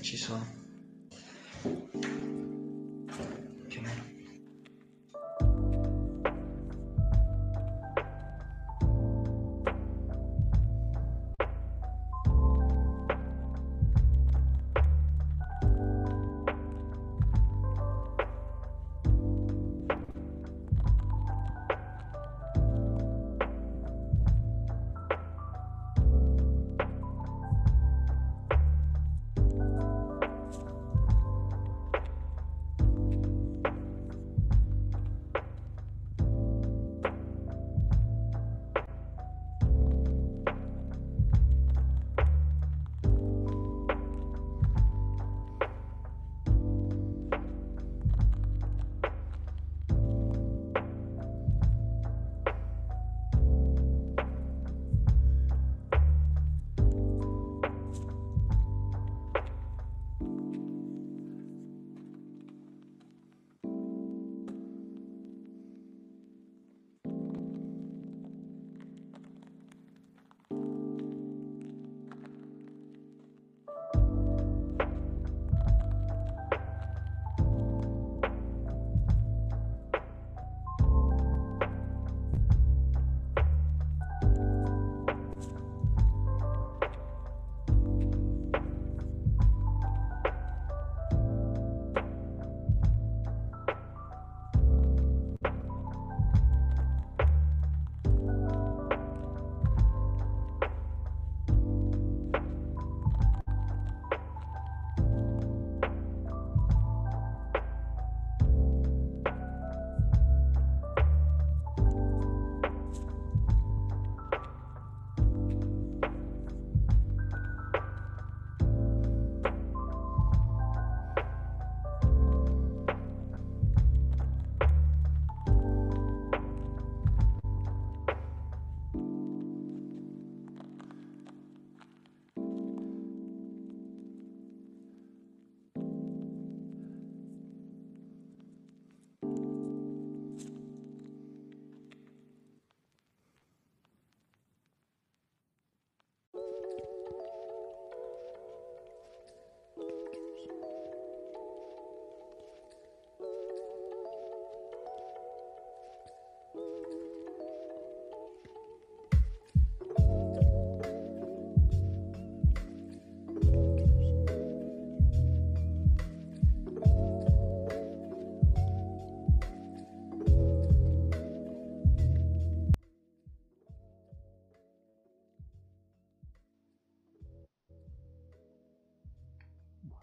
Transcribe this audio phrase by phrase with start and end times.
[0.00, 0.59] che ci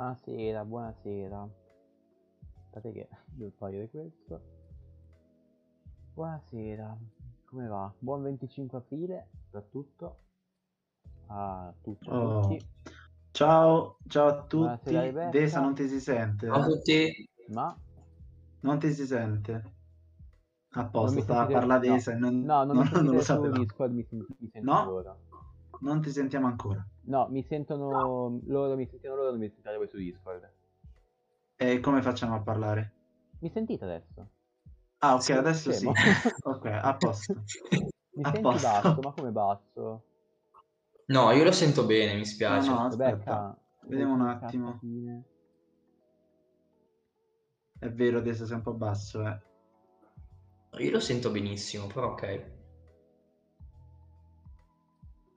[0.08, 1.50] Buonasera, buonasera.
[2.56, 4.42] Aspettate che devo togliere questo.
[6.14, 6.98] Buonasera,
[7.44, 7.94] come va?
[8.00, 10.20] Buon 25 aprile, soprattutto
[11.26, 12.08] a tutti.
[12.10, 12.40] a Oh.
[12.40, 12.66] tutti.
[13.32, 14.94] Ciao, ciao a tutti.
[15.30, 16.48] Desa non ti si sente?
[16.48, 17.30] Ciao a tutti.
[17.50, 17.78] Ma
[18.62, 19.74] Non ti si sente?
[20.70, 21.96] A posto, stava a parlare no.
[21.96, 23.58] Desa e non, No, non mi non- lo sapevo.
[23.58, 24.86] Discord, mi, mi sento No?
[24.86, 25.18] loro.
[25.82, 26.82] Non ti sentiamo ancora.
[27.08, 30.52] No, mi sentono loro, mi sentono loro, non mi sentite voi su Discord.
[31.56, 32.94] E come facciamo a parlare?
[33.40, 34.28] Mi sentite adesso?
[35.00, 35.86] Ah, ok, Sì, adesso sì.
[36.44, 37.34] Ok, a posto.
[38.16, 38.68] Mi A senti posto.
[38.68, 40.04] basso, ma come basso?
[41.08, 42.70] No, io lo sento bene, mi spiace.
[42.70, 42.86] No, no.
[42.88, 43.58] Aspetta, Rebecca,
[43.88, 44.72] vediamo un attimo.
[44.72, 45.24] cazzatine?
[47.80, 49.40] È vero, Desa sei un po' basso, eh.
[50.80, 52.52] Io lo sento benissimo, però ok.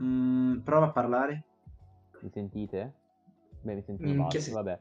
[0.03, 1.45] Mm, prova a parlare.
[2.23, 2.95] Mi sentite?
[3.63, 4.81] Beh, mi sentite Mm, basso, vabbè.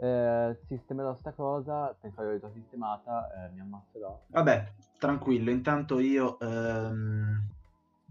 [0.00, 4.20] Eh, sistemerò sta cosa, penso che l'ho già sistemata, eh, mi ammazserò.
[4.30, 7.48] Vabbè, tranquillo, intanto io ehm,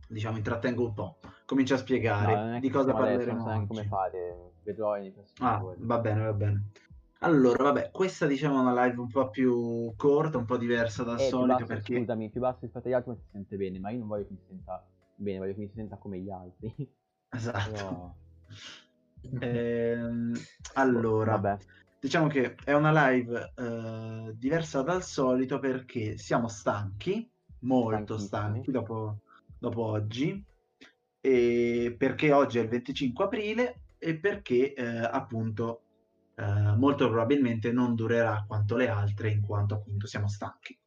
[0.07, 1.19] diciamo intrattengo un po'.
[1.45, 1.77] Comincio a
[2.19, 5.11] No, spiegare non è di cosa siamo adesso, parleremo non so come fare, vedrò nei
[5.11, 5.91] prossimi Ah, giorni.
[5.91, 6.71] va bene, va bene.
[7.21, 11.19] Allora, vabbè, questa diciamo è una live un po' più corta, un po' diversa dal
[11.19, 13.89] Eh, solito basso, perché scusami, più basso rispetto agli altri ma si sente bene, ma
[13.89, 14.85] io non voglio che mi si senta
[15.15, 16.73] bene, voglio che mi si senta come gli altri.
[17.31, 17.95] esatto.
[17.95, 18.15] Però,
[19.39, 20.33] Ehm,
[20.73, 21.57] allora, vabbè,
[21.99, 27.29] diciamo che è una live eh, diversa dal solito perché siamo stanchi,
[27.59, 29.19] molto stanchi dopo,
[29.57, 30.43] dopo oggi,
[31.19, 35.81] e perché oggi è il 25 aprile e perché eh, appunto
[36.35, 40.77] eh, molto probabilmente non durerà quanto le altre in quanto appunto siamo stanchi.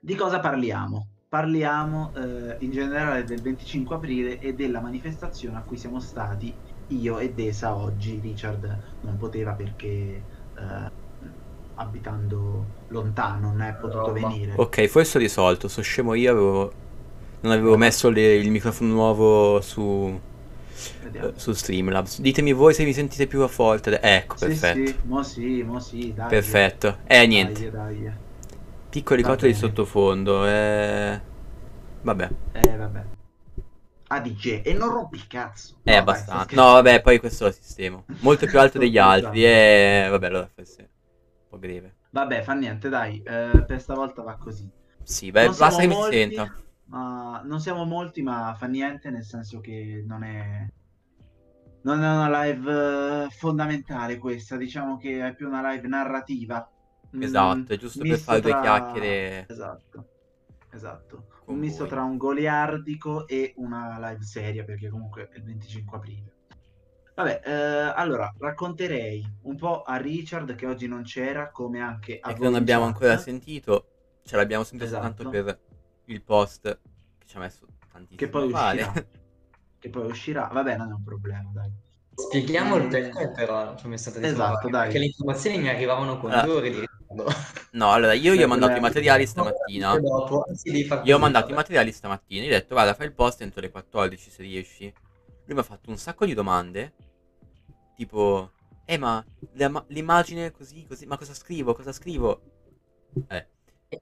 [0.00, 1.15] Di cosa parliamo?
[1.28, 6.52] Parliamo eh, in generale del 25 aprile e della manifestazione a cui siamo stati
[6.88, 9.86] io e Desa oggi Richard non poteva perché
[10.56, 10.90] eh,
[11.74, 14.28] abitando lontano non è potuto Roba.
[14.28, 14.52] venire.
[14.56, 15.68] Ok, forse ho risolto.
[15.68, 16.72] Sono scemo io, avevo...
[17.40, 20.18] non avevo messo le- il microfono nuovo su,
[21.12, 22.20] eh, su Streamlabs.
[22.20, 24.00] Ditemi voi se mi sentite più forte.
[24.00, 24.90] Ecco, Sì, perfetto.
[24.90, 26.28] sì, mo sì, mo sì, dai.
[26.28, 26.98] Perfetto.
[27.06, 27.70] Eh, niente.
[27.70, 28.12] Dai, dai.
[28.96, 30.46] Piccoli Va di sottofondo.
[30.46, 31.20] Eh...
[32.00, 32.30] Vabbè.
[32.52, 33.04] Eh, vabbè.
[34.22, 35.74] DJ, e non rompi il cazzo.
[35.82, 36.56] È No, dai, abbastanza.
[36.56, 38.06] No, vabbè, poi questo lo sistemo.
[38.20, 39.44] Molto più alto degli altri.
[39.44, 40.06] E...
[40.08, 41.96] Vabbè, allora forse un po' greve.
[42.08, 44.66] Vabbè, fa niente, dai, eh, per stavolta va così.
[45.02, 46.54] Sì, beh, Non basta che siamo mi molti, senta.
[46.86, 50.66] ma non siamo molti, ma fa niente, nel senso che non è...
[51.82, 56.66] Non è una live eh, fondamentale questa, diciamo che è più una live narrativa.
[57.14, 59.46] Mm, Esatto, è giusto per misto fare due tra- chiacchiere.
[59.48, 60.08] Esatto,
[60.72, 61.26] esatto.
[61.44, 61.88] Con Un misto voi.
[61.88, 66.32] tra un goliardico e una live seria, perché comunque è il 25 aprile.
[67.14, 67.50] Vabbè, eh,
[67.94, 72.42] allora racconterei un po' a Richard che oggi non c'era, come anche a E che
[72.42, 72.92] non abbiamo chat.
[72.94, 73.86] ancora sentito.
[74.22, 75.22] Ce l'abbiamo sentito Esatto.
[75.22, 75.58] soltanto per
[76.06, 76.78] il post
[77.18, 78.92] che ci ha messo tantissimo che poi uscirà.
[79.78, 80.48] che poi uscirà.
[80.52, 81.72] Vabbè, non è un problema, dai.
[82.18, 84.84] Spieghiamo il Eh, perché però, ci ho messo tantissimo Esatto, dai.
[84.84, 86.42] Perché le informazioni mi arrivavano con Ah.
[86.42, 87.26] due ore di ritardo.
[87.72, 89.98] No, allora io gli ho mandato i materiali stamattina.
[91.02, 92.44] Gli ho mandato i materiali stamattina.
[92.44, 94.84] Gli ho detto, guarda, fai il post entro le 14 se riesci.
[95.44, 96.94] Lui mi ha fatto un sacco di domande.
[97.96, 98.50] Tipo,
[98.86, 99.22] eh, ma
[99.88, 101.74] l'immagine così, così, ma cosa scrivo?
[101.74, 102.40] Cosa scrivo?
[103.28, 103.46] Eh,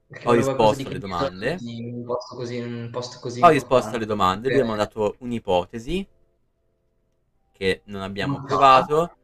[0.07, 1.57] Perché Ho risposto alle domande.
[1.59, 4.47] di Un posto così, un posto così ho risposto alle domande.
[4.47, 6.05] Lui mi ha Eh, mandato un'ipotesi
[7.57, 9.17] che non abbiamo provato.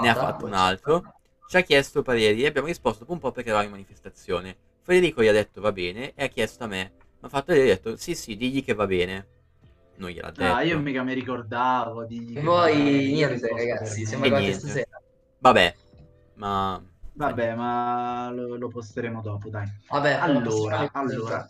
[0.00, 1.14] ne ha fatto un altro.
[1.48, 4.56] Ci ha chiesto pareri e abbiamo risposto dopo un po' perché eravamo in manifestazione.
[4.82, 6.92] Federico gli ha detto va bene e ha chiesto a me.
[6.98, 9.26] Mi ha fatto vedere e ha detto sì sì, digli che va bene.
[9.96, 10.52] Non gliel'ha detto.
[10.52, 12.34] Ah, io mica mi ricordavo di...
[12.34, 12.76] E poi
[13.12, 14.60] niente ragazzi, siamo E arrivati niente.
[14.66, 15.02] stasera.
[15.38, 15.74] Vabbè,
[16.34, 16.82] ma...
[17.14, 19.66] Vabbè, ma lo, lo posteremo dopo, dai.
[19.88, 21.46] Vabbè, Allora, allora.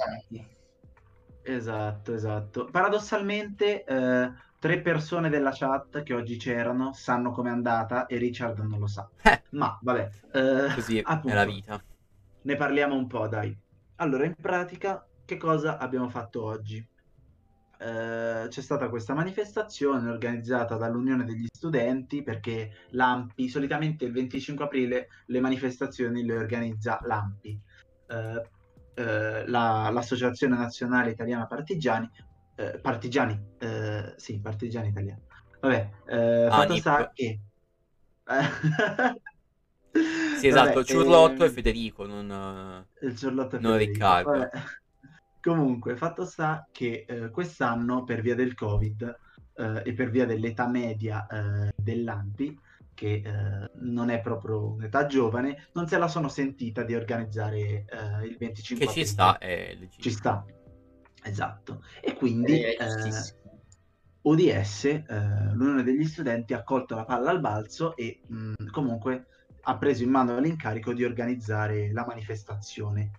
[1.42, 2.68] Esatto, esatto.
[2.70, 8.78] Paradossalmente, eh, tre persone della chat che oggi c'erano sanno com'è andata e Richard non
[8.80, 9.08] lo sa.
[9.22, 11.82] Eh, Ma vabbè, eh, così è appunto, la vita.
[12.42, 13.56] ne parliamo un po', dai.
[13.96, 16.86] Allora, in pratica, che cosa abbiamo fatto oggi?
[17.80, 25.08] Eh, c'è stata questa manifestazione organizzata dall'Unione degli Studenti perché l'AMPI, solitamente il 25 aprile
[25.26, 27.60] le manifestazioni le organizza l'AMPI,
[28.08, 28.50] eh,
[28.94, 32.10] eh, la- l'Associazione Nazionale Italiana Partigiani,
[32.58, 35.22] eh, Partigiani, eh, sì, Partigiani Italiani.
[35.60, 36.80] Vabbè, eh, fatto ANIP.
[36.80, 37.38] sta che...
[40.38, 42.84] Sì, esatto, Vabbè, Ciurlotto e ehm, Federico, non...
[43.00, 43.92] il Giorlotto e Non Federico.
[43.92, 44.30] Riccardo.
[44.30, 44.50] Vabbè.
[45.40, 49.18] Comunque, fatto sta che eh, quest'anno, per via del Covid
[49.54, 52.60] eh, e per via dell'età media eh, dell'AMPI,
[52.94, 58.26] che eh, non è proprio un'età giovane, non se la sono sentita di organizzare eh,
[58.26, 60.02] il 25 Che ci sta, è legittimo.
[60.02, 60.44] Ci sta,
[61.22, 61.84] esatto.
[62.00, 62.76] E quindi eh.
[64.22, 65.04] ODS, eh,
[65.52, 69.26] l'Unione degli Studenti, ha colto la palla al balzo e mh, comunque
[69.62, 73.10] ha preso in mano l'incarico di organizzare la manifestazione.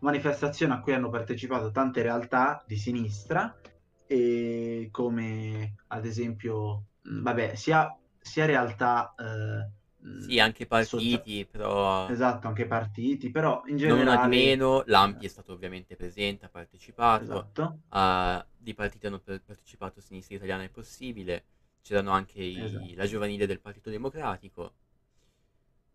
[0.00, 3.58] Manifestazione a cui hanno partecipato tante realtà di sinistra,
[4.06, 9.14] e come ad esempio, mh, vabbè, sia, sia realtà...
[9.18, 9.75] eh,
[10.20, 12.08] Sì, anche partiti, però...
[12.10, 14.28] Esatto, anche partiti, però in Non generale...
[14.28, 17.24] di meno, l'Ampi è stato ovviamente presente, ha partecipato.
[17.24, 17.78] Esatto.
[17.90, 21.44] a- di partiti hanno partecipato Sinistra Italiana è possibile,
[21.82, 22.94] c'erano anche i- Esatto.
[22.96, 24.72] la giovanile del Partito Democratico,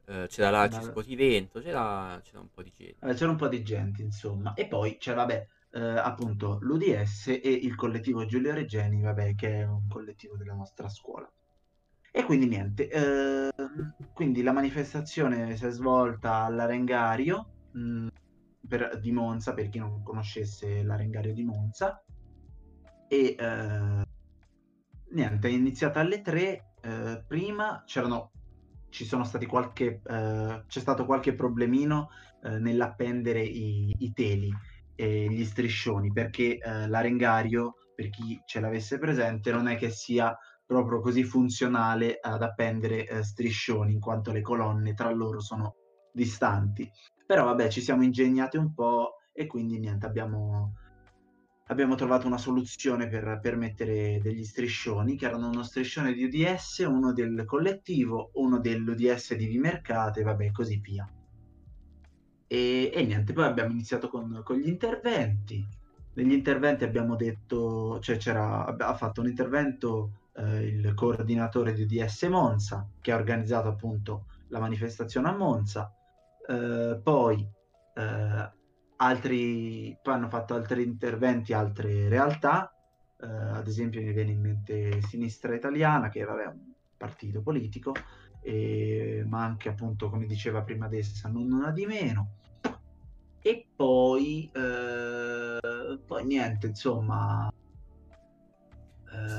[0.06, 0.84] eh, c'era l'Arci.
[0.84, 2.98] Scotivento, c'era, c'era un po' di gente.
[3.00, 4.54] Vabbè, c'era un po' di gente, insomma.
[4.54, 9.64] E poi c'era, vabbè, eh, appunto, l'UDS e il collettivo Giulio Regeni, vabbè, che è
[9.68, 11.30] un collettivo della nostra scuola.
[12.14, 13.50] E quindi niente, ehm,
[14.14, 18.08] quindi la manifestazione si è svolta all'Arengario mh,
[18.68, 22.04] per- di Monza, per chi non conoscesse l'Arengario di Monza.
[23.10, 24.04] E eh,
[25.12, 26.66] niente, è iniziata alle 3.
[26.82, 28.32] eh, prima c'erano,
[28.90, 32.10] ci sono stati qualche, eh, c'è stato qualche problemino
[32.44, 34.50] eh, nell'appendere i, i teli
[34.96, 40.36] e gli striscioni, perché eh, l'arengario, per chi ce l'avesse presente, non è che sia
[40.72, 45.76] proprio così funzionale ad appendere eh, striscioni, in quanto le colonne tra loro sono
[46.14, 46.90] distanti.
[47.26, 50.76] Però vabbè, ci siamo ingegnati un po' e quindi niente, abbiamo,
[51.68, 56.86] abbiamo trovato una soluzione per, per mettere degli striscioni, che erano uno striscione di UDS,
[56.88, 61.06] uno del collettivo, uno dell'UDS di Vimercate, vabbè, così via.
[62.48, 65.66] E, e niente, poi abbiamo iniziato con, con gli interventi.
[66.14, 72.24] Negli interventi abbiamo detto, cioè c'era, ha fatto un intervento eh, il coordinatore di DS
[72.24, 75.94] Monza, che ha organizzato appunto la manifestazione a Monza.
[76.48, 77.48] Eh, poi,
[77.96, 78.52] eh,
[78.98, 82.74] altri, poi hanno fatto altri interventi, altre realtà,
[83.20, 87.94] eh, ad esempio mi viene in mente Sinistra Italiana, che vabbè, è un partito politico,
[88.42, 92.30] e, ma anche appunto, come diceva prima Dessa, non una di meno.
[93.44, 97.52] E poi, eh, poi niente, insomma,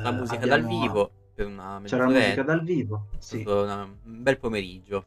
[0.03, 3.43] la eh, musica dal abbiamo- vivo per una C'era la musica dal vivo, sì.
[3.47, 5.07] una- un bel pomeriggio.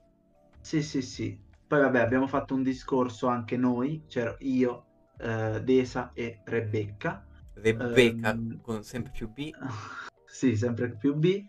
[0.62, 1.39] Sì, sì, sì.
[1.67, 4.86] Poi vabbè, abbiamo fatto un discorso anche noi, c'ero io,
[5.19, 7.25] eh, Desa e Rebecca.
[7.53, 9.51] Rebecca Ehm, con sempre più B.
[10.25, 11.45] Sì, sempre più B.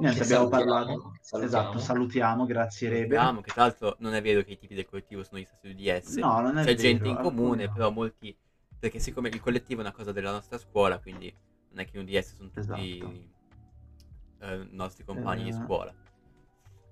[0.00, 1.12] Niente, Che abbiamo salutiamo, parlato.
[1.20, 1.44] salutiamo.
[1.44, 3.16] Esatto, salutiamo, grazie Rebe.
[3.16, 5.68] Sappiamo che tra l'altro non è vero che i tipi del collettivo sono gli stessi
[5.68, 6.16] UDS.
[6.16, 7.72] No, non è C'è vero, gente in comune, alcuni no.
[7.74, 8.34] però molti...
[8.78, 11.34] Perché siccome il collettivo è una cosa della nostra scuola, quindi
[11.74, 13.12] non è che in UDS sono tutti Esatto.
[14.40, 15.52] eh, nostri compagni di Eh.
[15.52, 15.92] scuola.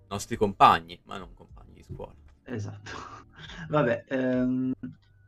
[0.08, 2.12] Nostri compagni, ma non compagni di scuola.
[2.44, 2.90] Esatto.
[3.70, 4.72] Vabbè, ehm,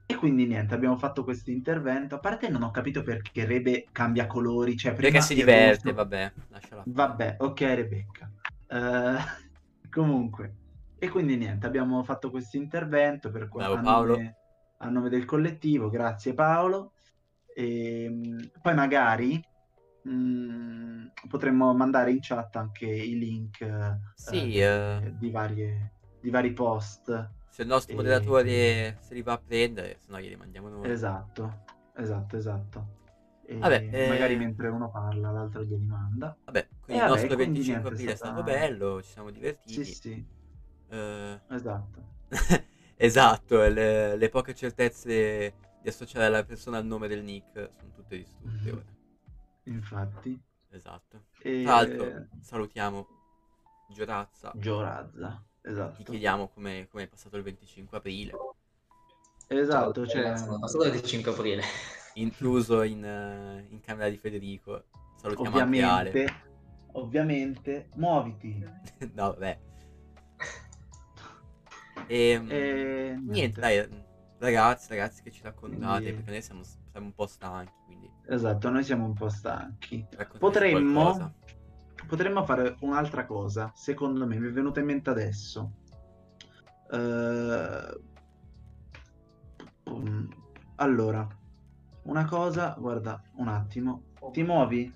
[0.06, 2.16] e quindi niente, abbiamo fatto questo intervento.
[2.16, 5.94] A parte non ho capito perché Rebe cambia colori, cioè prima Perché si diverte, rosso-
[5.94, 6.82] vabbè, lasciala.
[6.86, 8.30] Vabbè, ok Rebecca.
[8.66, 9.16] Eh,
[9.90, 10.54] comunque,
[10.98, 14.16] e quindi niente, abbiamo fatto questo intervento per Bravo a, Paolo.
[14.16, 14.36] nome,
[14.78, 16.92] a nome del collettivo, grazie Paolo.
[17.54, 19.40] E, mh, poi magari
[20.02, 26.30] mh, potremmo mandare in chat anche i link eh, Sì, eh, eh, di, varie, di
[26.30, 27.08] vari post.
[27.48, 30.94] se il nostro e- moderatore se li va a prendere, se no glieli mandiamo noi.
[30.94, 32.86] Esatto, esatto, esatto.
[33.42, 36.36] E Vabbè, eh, magari mentre uno parla, l'altro glieli manda.
[36.44, 39.30] Vabbè, quindi il vabbè, nostro quindi 25 niente, è aprile è stato bello, ci siamo
[39.30, 39.84] divertiti.
[39.84, 40.24] Sì, sì,
[40.88, 42.02] Eh, esatto.
[42.96, 48.16] esatto, le, le poche certezze di associare la persona al nome del nick sono tutte
[48.16, 48.72] distrutte Mhm.
[48.74, 48.84] ora.
[49.64, 50.42] Infatti.
[50.70, 51.24] Esatto.
[51.42, 51.62] E...
[51.62, 53.06] Tra l'altro, salutiamo
[53.90, 54.50] Giorazza.
[54.56, 56.02] Giorazza, Ti esatto.
[56.04, 58.32] chiediamo come come è passato il 25 aprile,
[59.46, 60.36] Esatto, cioè...
[60.38, 61.62] Sono passato il 25 aprile.
[62.16, 64.84] intruso in, eh, in camera di Federico.
[65.20, 66.08] Salutiamo anche Ale.
[66.08, 66.42] Ovviamente,
[66.92, 68.58] ovviamente, muoviti.
[69.12, 69.58] no, vabbè.
[72.06, 73.88] E, E niente, dai,
[74.44, 78.70] ragazzi, ragazzi che ci raccontate, Quindi- perché noi siamo, siamo un po' stanchi, quindi Esatto,
[78.70, 80.06] noi siamo un po' stanchi.
[80.38, 81.34] Potremmo,
[82.06, 85.72] potremmo fare un'altra cosa, secondo me, mi è venuta in mente adesso.
[89.90, 90.26] Mm,
[90.76, 91.26] Allora,
[92.02, 94.92] una cosa, guarda, un attimo, ti muovi?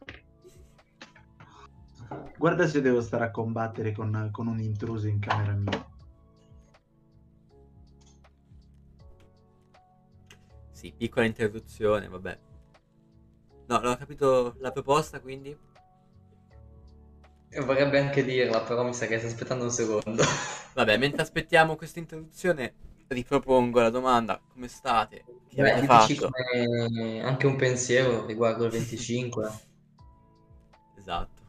[2.36, 5.86] Guarda se devo stare a combattere con, con un intruso in camera mia.
[10.78, 12.38] Sì, piccola interruzione, vabbè.
[13.66, 15.58] No, non ho capito la proposta, quindi.
[17.56, 20.22] Vorrebbe anche dirla, però mi sa che stai aspettando un secondo.
[20.74, 22.74] Vabbè, mentre aspettiamo questa interruzione,
[23.08, 25.24] ripropongo la domanda: come state?
[25.48, 26.30] Che Beh, fatto?
[27.24, 29.50] anche un pensiero riguardo il 25.
[30.96, 31.42] Esatto.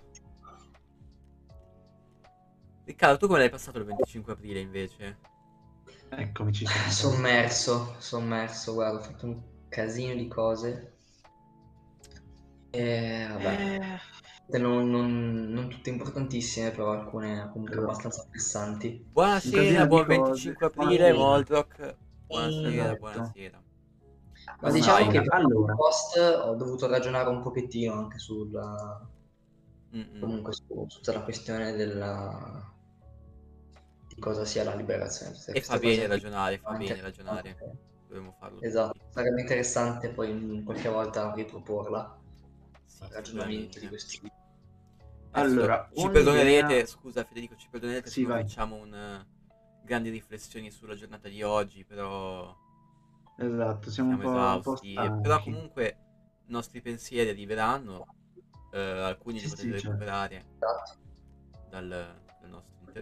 [2.84, 5.29] Riccardo, tu come l'hai passato il 25 aprile invece?
[6.12, 6.90] Eccomi, ci sono.
[6.92, 10.94] Sommerso, sommerso, guarda, ho fatto un casino di cose.
[12.72, 14.00] E vabbè,
[14.60, 17.82] non, non- non tutte importantissime, però alcune comunque Esatto.
[17.92, 18.98] abbastanza pressanti.
[19.12, 20.08] Casino Buonasera, buon cose.
[20.08, 21.14] 25 aprile.
[21.14, 21.96] Moldrock.
[22.28, 22.98] Buonasera, Esatto.
[23.00, 23.64] buonasera.
[24.62, 25.14] Ma diciamo mai?
[25.14, 25.72] che per Allora.
[25.72, 28.50] il post ho dovuto ragionare un pochettino anche sul,
[29.96, 30.20] Mm-mm.
[30.20, 32.74] comunque su, su tutta la questione della,
[34.20, 35.34] cosa sia la liberazione.
[35.34, 37.58] tutte E fa bene ragionare, fa Anche- bene ragionare.
[38.08, 42.18] Dovremmo farlo Esatto, sarebbe interessante poi in qualche volta riproporla,
[42.86, 43.80] Sì, ragionamenti sicuramente.
[43.80, 44.28] di questo tipo.
[45.32, 48.42] Adesso Allora, ci un'idea- perdonerete, scusa Federico, ci perdonerete Sì, se vai.
[48.42, 49.28] facciamo un eh,
[49.84, 52.54] grandi riflessioni sulla giornata di oggi, però
[53.38, 55.22] Esatto, siamo, siamo un po', un po'.
[55.22, 55.98] Però comunque
[56.48, 58.06] i nostri pensieri arriveranno,
[58.72, 59.88] eh, alcuni li Sì, potete sì, certo.
[59.88, 60.98] recuperare Esatto.
[61.70, 62.22] dal,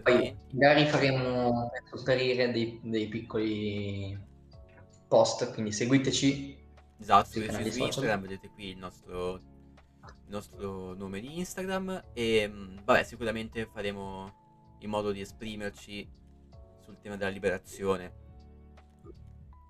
[0.02, 1.70] Poi magari faremo
[2.02, 4.18] per dei, dei piccoli
[5.08, 6.56] post, quindi seguiteci.
[6.98, 7.86] Esatto, seguiteci su social.
[7.86, 14.76] Instagram, vedete qui il nostro, il nostro nome di Instagram e mh, vabbè, sicuramente faremo
[14.80, 16.08] in modo di esprimerci
[16.80, 18.26] sul tema della liberazione.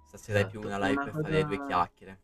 [0.06, 2.20] Stasera è più Esatto, una live una per fare cosa- due chiacchiere.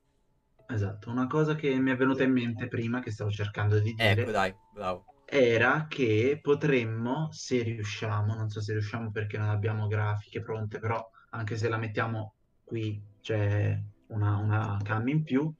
[0.66, 4.22] Esatto, una cosa che mi è venuta in mente prima, che stavo cercando di dire,
[4.22, 5.04] Ecco, dai, bravo.
[5.36, 11.04] Era che potremmo, se riusciamo, non so se riusciamo perché non abbiamo grafiche pronte, però
[11.30, 13.76] anche se la mettiamo qui c'è
[14.08, 15.52] una, una cam in più,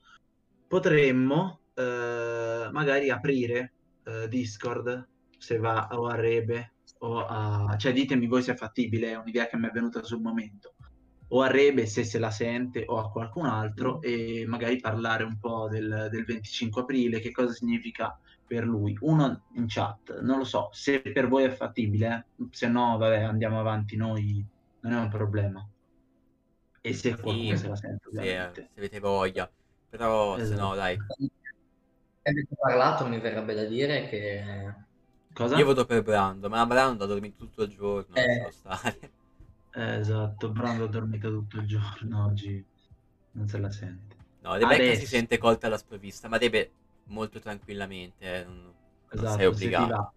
[0.68, 3.72] potremmo eh, magari aprire
[4.04, 7.74] eh, Discord, se va o a Rebe o a...
[7.76, 10.74] cioè ditemi voi se è fattibile, è un'idea che mi è venuta sul momento.
[11.30, 15.36] O a Rebe se se la sente o a qualcun altro e magari parlare un
[15.36, 18.96] po' del, del 25 aprile, che cosa significa per lui.
[19.00, 22.46] Uno in chat, non lo so, se per voi è fattibile, eh.
[22.50, 24.44] se no, vabbè, andiamo avanti noi,
[24.80, 25.66] non è un problema.
[26.80, 28.62] E se qualcuno Sì, se la sente, se, ovviamente.
[28.72, 29.50] se avete voglia.
[29.88, 30.74] Però se no, Esatto.
[30.74, 30.98] dai.
[32.22, 34.74] Avete parlato, mi verrebbe da dire che
[35.32, 35.56] Cosa?
[35.56, 38.48] Io voto per Brando, ma Brando ha dormito tutto il giorno, Eh.
[39.76, 42.64] Eh, esatto, Brando ha dormito tutto il giorno, oggi
[43.32, 44.16] non se la sente.
[44.42, 45.06] No, Rebecca si Adesso.
[45.06, 46.70] sente colta alla sprovvista, ma deve
[47.04, 48.74] molto tranquillamente, eh, non,
[49.08, 49.86] Esatto, sei se ti obbligato.
[49.86, 50.12] va.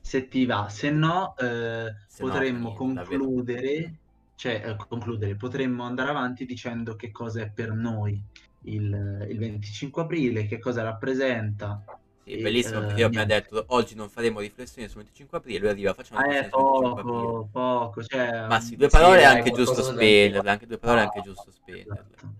[0.00, 3.26] Se ti va, se no, eh, Se no, potremmo fa niente, davvero.
[3.26, 4.00] concludere,
[4.34, 8.22] cioè eh, concludere, potremmo andare avanti dicendo che cosa è per noi
[8.64, 11.84] il, il 25 aprile, che cosa rappresenta.
[12.24, 13.26] Sì, E, bellissimo eh, perché io appena niente.
[13.26, 16.52] detto oggi non faremo riflessioni sul 25 aprile, lui arriva, facciamo Ah, una è riflessione
[16.52, 17.36] sul 25 aprile.
[17.36, 18.30] poco, poco, cioè...
[18.44, 20.40] Ma sì, mm, due Sì, parole è dai, anche giusto dire.
[20.50, 22.16] anche due parole è No, anche giusto spenderle.
[22.16, 22.34] esatto.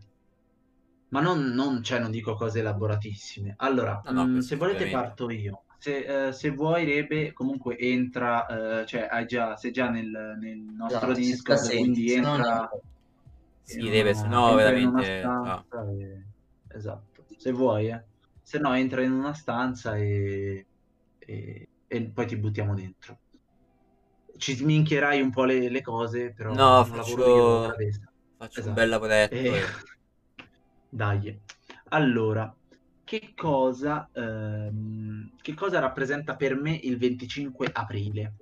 [1.12, 3.54] Ma non, non, cioè, non dico cose elaboratissime.
[3.58, 5.64] Allora, No, no, mm, questo se volete parto io.
[5.76, 10.58] Se, eh, se vuoi, Rebe, comunque entra, eh, cioè hai già, sei già nel, nel
[10.58, 12.82] nostro Esatto, si Discord, sta quindi sentendo, se no entra, niente.
[13.62, 15.04] Sì, una- se no entra in una veramente...
[15.04, 16.26] stanza e-
[16.68, 18.04] Esatto, se vuoi, eh.
[18.40, 20.66] Se no entra in una stanza e,
[21.18, 23.20] e- e poi ti buttiamo dentro.
[24.36, 28.00] Ci sminchierai un po' le, le cose, però No, lavoro io, faccio,
[28.36, 28.74] faccio un Esatto.
[28.74, 29.76] bel lavoretto E- e...
[30.92, 31.40] Dai.
[31.88, 32.54] Allora,
[33.02, 38.34] che cosa, ehm, che cosa rappresenta per me il 25 aprile?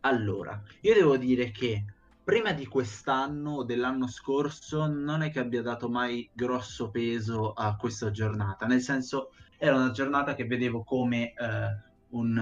[0.00, 1.84] Allora, io devo dire che
[2.22, 7.76] prima di quest'anno o dell'anno scorso non è che abbia dato mai grosso peso a
[7.76, 11.68] questa giornata, nel senso era una giornata che vedevo come eh,
[12.10, 12.36] un,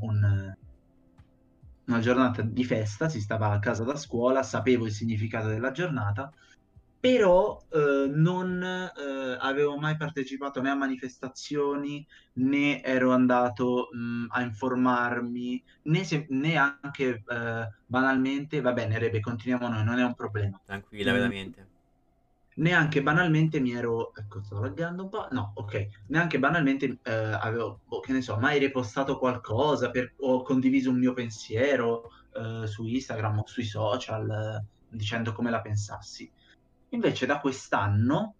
[0.00, 0.54] un-
[1.86, 6.32] una giornata di festa, si stava a casa da scuola, sapevo il significato della giornata,
[7.06, 14.42] però eh, non eh, avevo mai partecipato né a manifestazioni né ero andato mh, a
[14.42, 20.14] informarmi né, se- né anche eh, banalmente, va bene Rebe, continuiamo noi, non è un
[20.14, 20.60] problema.
[20.66, 21.66] Tranquilla, veramente.
[22.56, 27.82] Neanche banalmente mi ero, ecco, sto laggando un po', no, ok, neanche banalmente eh, avevo,
[27.84, 32.84] boh, che ne so, mai ripostato qualcosa per- o condiviso un mio pensiero eh, su
[32.86, 36.32] Instagram o sui social eh, dicendo come la pensassi.
[36.90, 38.34] Invece da quest'anno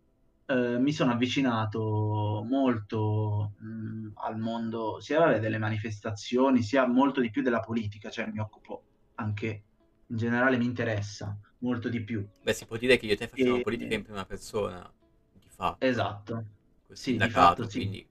[0.47, 7.31] eh, mi sono avvicinato molto mh, al mondo sia vabbè, delle manifestazioni, sia molto di
[7.31, 8.83] più della politica, cioè mi occupo
[9.17, 9.65] anche,
[10.07, 12.27] in generale mi interessa molto di più.
[12.43, 14.93] Beh, si può dire che io e te facciamo E- politica in prima persona,
[15.33, 16.45] di fatto, Esatto,
[16.93, 17.79] sì, di fatto sì.
[17.81, 18.09] quindi...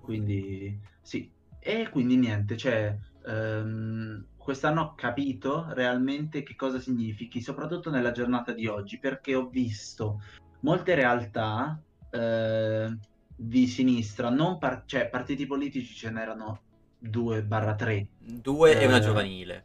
[0.00, 1.30] quindi sì.
[1.58, 8.52] E quindi niente, cioè, ehm, quest'anno ho capito realmente che cosa significhi, soprattutto nella giornata
[8.52, 10.20] di oggi, perché ho visto
[10.60, 12.96] molte realtà eh,
[13.34, 16.60] di sinistra, non par- cioè partiti politici ce n'erano
[17.02, 19.64] 2-3, Due e una Eh, giovanile.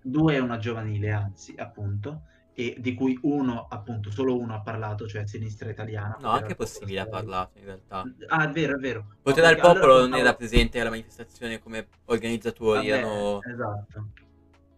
[0.00, 2.22] due e una giovanile, anzi, appunto,
[2.54, 6.16] e di cui uno, appunto, solo uno ha parlato, cioè Sinistra Italiana.
[6.20, 8.04] No, anche Popolo possibile ha parlato in realtà.
[8.28, 9.00] Ah, è vero, è vero.
[9.08, 13.42] No, Potere al perché allora Popolo non era presente alla manifestazione come organizzatori, Vabbè, erano...
[13.42, 14.08] esatto.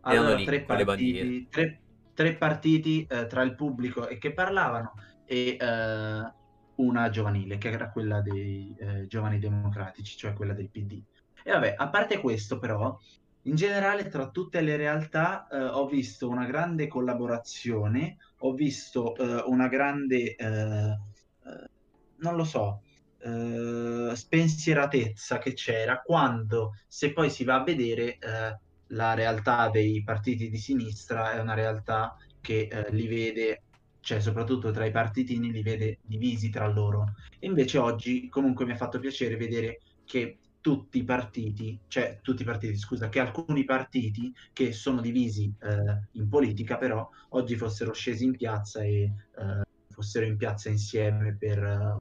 [0.02, 1.80] erano Allora, lì tre partiti, tre,
[2.14, 4.92] tre partiti eh, tra il pubblico e che parlavano
[5.24, 6.32] e eh,
[6.76, 11.02] una giovanile, che era quella dei eh, giovani democratici, cioè quella del PD.
[11.42, 12.98] E vabbè, a parte questo però,
[13.46, 19.42] in generale tra tutte le realtà eh, ho visto una grande collaborazione, ho visto eh,
[19.46, 21.70] una grande, eh, eh,
[22.16, 22.82] non lo so,
[23.18, 30.02] eh, spensieratezza che c'era quando, se poi si va a vedere, eh, la realtà dei
[30.02, 33.62] partiti di sinistra è una realtà che li vede,
[34.00, 37.14] cioè soprattutto tra i partitini, li vede divisi tra loro.
[37.38, 42.40] E invece oggi comunque mi ha fatto piacere vedere che tutti i partiti, cioè tutti
[42.40, 47.92] i partiti, scusa, che alcuni partiti che sono divisi eh, in politica, però oggi fossero
[47.92, 49.02] scesi in piazza e
[49.36, 51.96] eh, fossero in piazza insieme per, eh,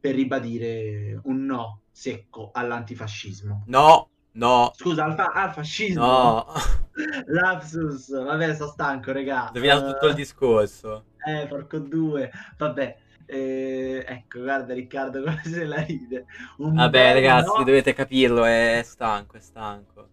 [0.00, 3.64] per ribadire un no secco all'antifascismo.
[3.66, 6.02] No, no, Scusa, al, fa- al fascismo.
[6.06, 6.46] no.
[7.26, 8.10] Lapsus.
[8.10, 9.48] Vabbè, sono stanco, regà.
[9.48, 11.04] Ho rovinato tutto il Eh, discorso.
[11.26, 12.30] Eh, porco due.
[12.58, 12.98] Vabbè.
[13.26, 16.26] Eh, ecco, guarda Riccardo come se la ride.
[16.58, 17.64] Un Vabbè, ragazzi, no.
[17.64, 20.08] dovete capirlo, è stanco, è stanco.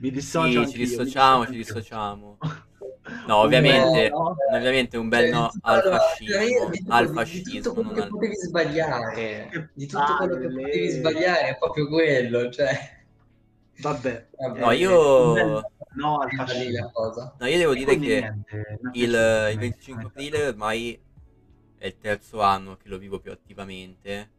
[0.00, 2.38] Mi dissocio Sì, ci dissociamo, ci dissociamo.
[3.26, 4.36] No, ovviamente, no.
[4.52, 8.08] ovviamente un bel Cioè, no al fascismo, di al fascismo, Di tutto quello che al...
[8.08, 12.98] potevi sbagliare, Che di tutto quello che potevi sbagliare è proprio quello, cioè...
[13.76, 14.28] Vabbè.
[14.36, 16.92] Vabbè, No, io- un bel no al fascismo.
[17.38, 20.06] No, io devo dire che niente, il, il mi è 25 piaciuto.
[20.08, 21.00] aprile ormai
[21.80, 24.30] è il terzo anno che lo vivo più attivamente.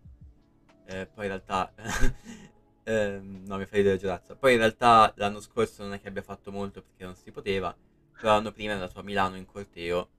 [0.86, 1.73] Eh, poi in realtà...
[2.84, 4.36] ehm, no, mi fa ridere Giurazza.
[4.36, 7.75] Poi in realtà l'anno scorso non è che abbia fatto molto perché non si poteva.
[8.13, 10.10] Però l'anno prima ero andato a Milano in corteo.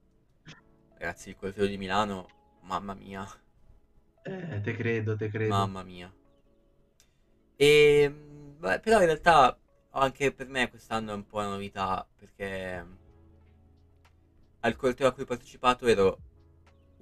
[0.94, 2.26] Ragazzi, il corteo di Milano,
[2.62, 3.24] mamma mia.
[4.24, 5.54] Eh, te credo, te credo.
[5.54, 6.12] Mamma mia.
[7.54, 9.56] E, mh, beh, però in realtà
[9.90, 12.86] anche per me quest'anno è un po' una novità perché
[14.58, 16.18] al corteo a cui ho partecipato ero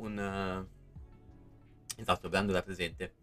[0.00, 0.18] un...
[0.18, 3.14] eh, esatto, Brando era presente.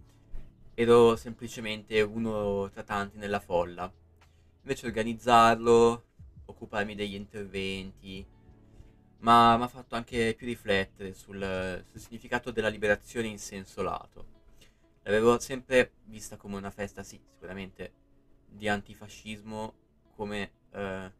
[0.73, 3.91] Ero semplicemente uno tra tanti nella folla.
[4.61, 6.05] Invece organizzarlo,
[6.45, 8.25] occuparmi degli interventi,
[9.19, 14.35] ma mi ha fatto anche più riflettere sul, sul significato della liberazione in senso lato.
[15.03, 17.93] L'avevo sempre vista come una festa, sì, sicuramente
[18.45, 19.73] di antifascismo,
[20.15, 21.11] come eh,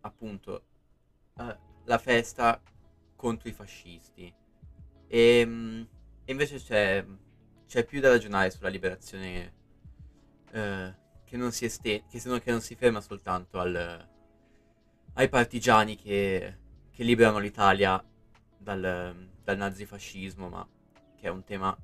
[0.00, 0.64] appunto
[1.38, 2.60] eh, la festa
[3.24, 4.30] contro i fascisti.
[5.08, 5.82] E, mm,
[6.26, 7.02] e invece c'è,
[7.66, 9.52] c'è più da ragionare sulla liberazione
[10.52, 14.08] eh, che non si estende, che, se no- che non si ferma soltanto al-
[15.14, 16.58] ai partigiani che,
[16.90, 18.02] che liberano l'Italia
[18.58, 20.68] dal, dal nazifascismo, ma
[21.16, 21.74] che è un tema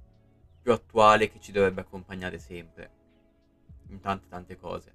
[0.60, 2.90] più attuale che ci dovrebbe accompagnare sempre
[3.88, 4.92] in tante tante cose.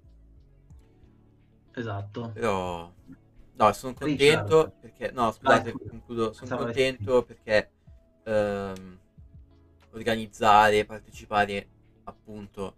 [1.74, 2.32] Esatto.
[2.34, 2.94] Però
[3.56, 4.50] no, sono Richard.
[4.50, 5.90] contento perché no, scusate, scusa.
[5.90, 7.72] concludo, sono contento perché
[8.24, 9.00] ehm,
[9.92, 11.68] organizzare, partecipare
[12.04, 12.76] appunto,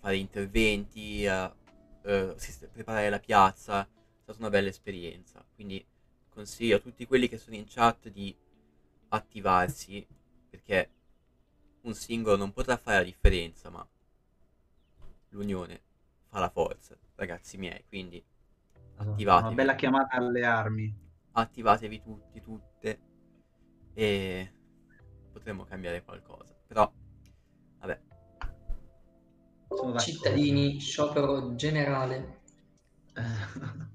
[0.00, 3.86] fare interventi, eh, sist- preparare la piazza, è
[4.22, 5.44] stata una bella esperienza.
[5.54, 5.84] Quindi
[6.28, 8.34] consiglio a tutti quelli che sono in chat di
[9.08, 10.06] attivarsi
[10.48, 10.90] perché
[11.82, 13.86] un singolo non potrà fare la differenza, ma
[15.30, 15.80] l'unione
[16.28, 17.82] fa la forza, ragazzi miei.
[17.88, 18.22] Quindi
[19.00, 19.46] attivatevi.
[19.46, 20.94] Una bella chiamata alle armi.
[21.32, 23.00] attivatevi tutti, tutte
[23.94, 24.52] e
[25.32, 26.54] potremo cambiare qualcosa.
[26.66, 26.90] Però,
[27.80, 28.00] vabbè.
[29.98, 32.38] Cittadini, sciopero generale.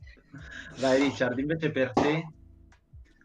[0.80, 2.28] Vai Richard, invece per te?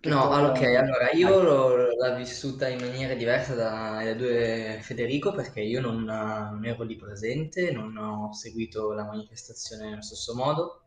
[0.00, 4.78] Che No, allora, ok, allora io l'ho, l'ho vissuta in maniera diversa da- dai due
[4.80, 10.34] Federico perché io non, non ero lì presente, non ho seguito la manifestazione nello stesso
[10.34, 10.84] modo,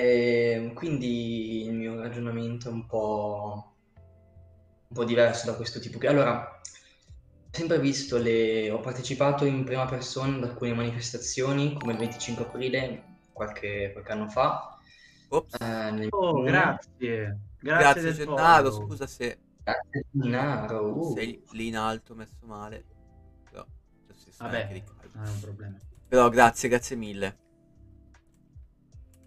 [0.00, 3.74] e quindi il mio ragionamento è un po',
[4.88, 5.98] un po' diverso da questo tipo.
[5.98, 8.70] Che, allora, ho sempre visto le...
[8.70, 14.28] ho partecipato in prima persona ad alcune manifestazioni come il 25 aprile qualche, qualche anno
[14.28, 14.78] fa.
[15.30, 17.40] ops, eh, nel Oh, grazie.
[17.60, 18.86] Grazie, grazie del Gennaro, follow.
[18.86, 21.14] scusa se Grazie Gennaro, uh.
[21.14, 22.84] sei lì in alto messo male,
[23.50, 23.66] però
[24.38, 24.82] Vabbè,
[25.12, 25.76] non è un problema.
[26.06, 27.46] Però grazie, grazie mille.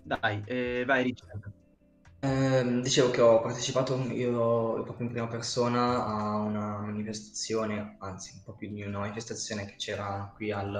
[0.04, 1.52] Dai, eh, vai Richard.
[2.22, 8.44] Ehm, dicevo che ho partecipato io proprio in prima persona a una manifestazione, anzi un
[8.44, 10.76] po' più di una manifestazione che c'era qui al,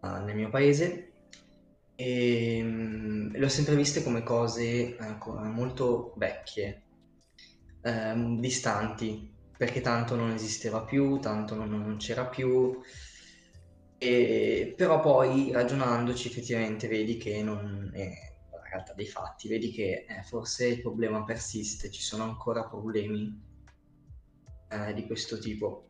[0.00, 1.14] a- nel mio paese
[1.94, 6.88] e mm, le ho sempre viste come cose eh, molto vecchie,
[7.82, 12.80] ehm, distanti, perché tanto non esisteva più, tanto non, non c'era più.
[14.02, 18.10] E, però poi ragionandoci effettivamente vedi che non è
[18.50, 23.40] la realtà dei fatti, vedi che eh, forse il problema persiste, ci sono ancora problemi
[24.70, 25.86] eh, di questo tipo.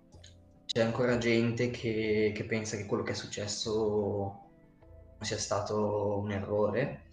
[0.67, 4.41] C'è ancora gente che, che pensa che quello che è successo
[5.21, 7.05] sia stato un errore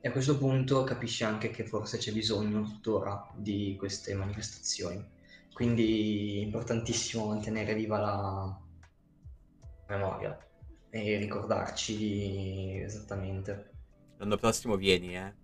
[0.00, 5.04] e a questo punto capisci anche che forse c'è bisogno tuttora di queste manifestazioni.
[5.52, 8.68] Quindi è importantissimo mantenere viva la
[9.90, 10.38] memoria
[10.88, 13.70] e ricordarci esattamente.
[14.16, 15.34] L'anno prossimo vieni, eh.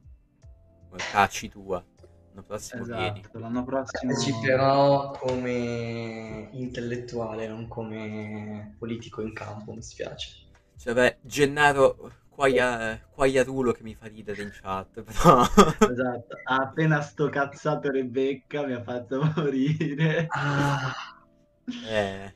[0.89, 1.85] Come cacci tua.
[2.29, 3.21] L'anno prossimo vieni.
[3.21, 4.17] Esatto, l'anno prossimo...
[4.17, 10.45] Ci però come intellettuale, non come politico in campo, mi spiace.
[10.77, 15.41] Cioè, beh, Gennaro Quaia, Quaiarulo che mi fa ridere in chat, però...
[15.43, 20.27] Esatto, ha appena sto cazzato Rebecca, mi ha fatto morire.
[20.29, 21.16] Ah,
[21.89, 22.35] eh.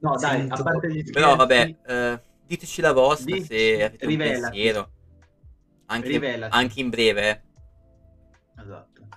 [0.00, 3.84] No, dai, Sento- a parte gli scherzi, Però vabbè, eh, diteci la vostra Dici- se
[3.84, 4.40] avete un rivelati.
[4.42, 4.90] pensiero.
[5.86, 7.42] Anche, anche in breve, eh.
[8.62, 9.08] Esatto.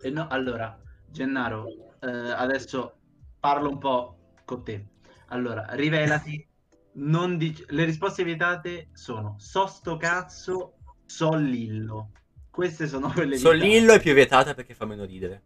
[0.00, 1.66] E no, allora, Gennaro,
[2.00, 2.96] eh, adesso
[3.38, 4.86] parlo un po' con te.
[5.28, 6.46] Allora, rivelati,
[6.98, 12.12] non dic- le risposte vietate sono so sto cazzo Sollillo.
[12.50, 15.42] Queste sono quelle di Sollillo è più vietata perché fa meno ridere.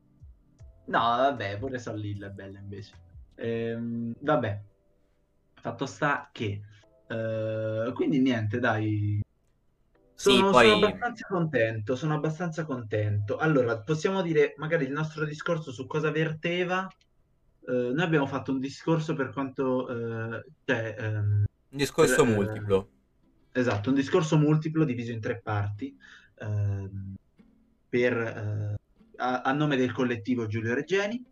[0.92, 2.92] No, vabbè, pure Sollillo è bella invece.
[3.36, 4.60] Ehm, vabbè,
[5.54, 6.60] fatto sta che...
[7.08, 9.20] eh, quindi niente, dai.
[10.14, 13.36] Sì, Sono, poi- sono abbastanza contento, sono abbastanza contento.
[13.38, 16.86] Allora, possiamo dire magari il nostro discorso su cosa verteva.
[17.66, 19.88] Eh, noi abbiamo fatto un discorso per quanto...
[19.88, 22.88] eh, cioè, ehm, Un discorso Eh, multiplo.
[23.52, 25.96] Esatto, un discorso multiplo diviso in tre parti
[26.38, 27.14] ehm,
[27.88, 28.74] per, eh,
[29.22, 31.24] a, a nome del collettivo Giulio Reggeni.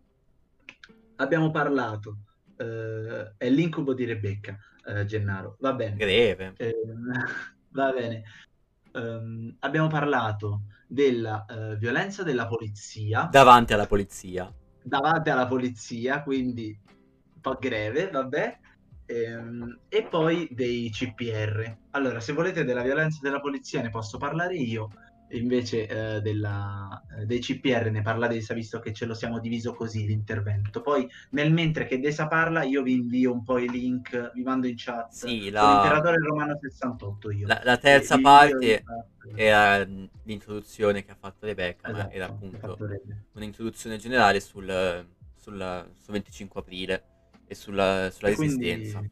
[1.17, 2.17] Abbiamo parlato,
[2.57, 5.97] eh, è l'incubo di Rebecca, eh, Gennaro, va bene.
[5.97, 6.57] Greve.
[6.57, 7.11] Ehm,
[7.69, 8.23] va bene.
[8.93, 14.53] Ehm, abbiamo parlato della eh, violenza della polizia Davanti alla polizia.
[14.83, 16.77] davanti alla polizia, quindi
[17.35, 18.59] un po' greve, vabbè.
[19.05, 21.77] Ehm, e poi dei CPR.
[21.91, 24.89] Allora, se volete della violenza della polizia ne posso parlare io,
[25.37, 29.73] invece eh, della- eh, dei CPR ne parla Desa, visto che ce lo siamo diviso
[29.73, 30.81] così l'intervento.
[30.81, 34.67] Poi, nel mentre che Desa parla, io vi invio un po' i link, vi mando
[34.67, 35.11] in chat.
[35.11, 37.47] Sì, la, l'imperatore romano 68 io.
[37.47, 38.83] la- la terza invio parte
[39.35, 39.83] era
[40.23, 42.77] l'introduzione che ha fatto Rebecca, ma Esatto, era ho appunto
[43.33, 45.05] un'introduzione generale sul,
[45.37, 47.03] sul, sul 25 aprile
[47.47, 49.03] e sulla, sulla E quindi- resistenza.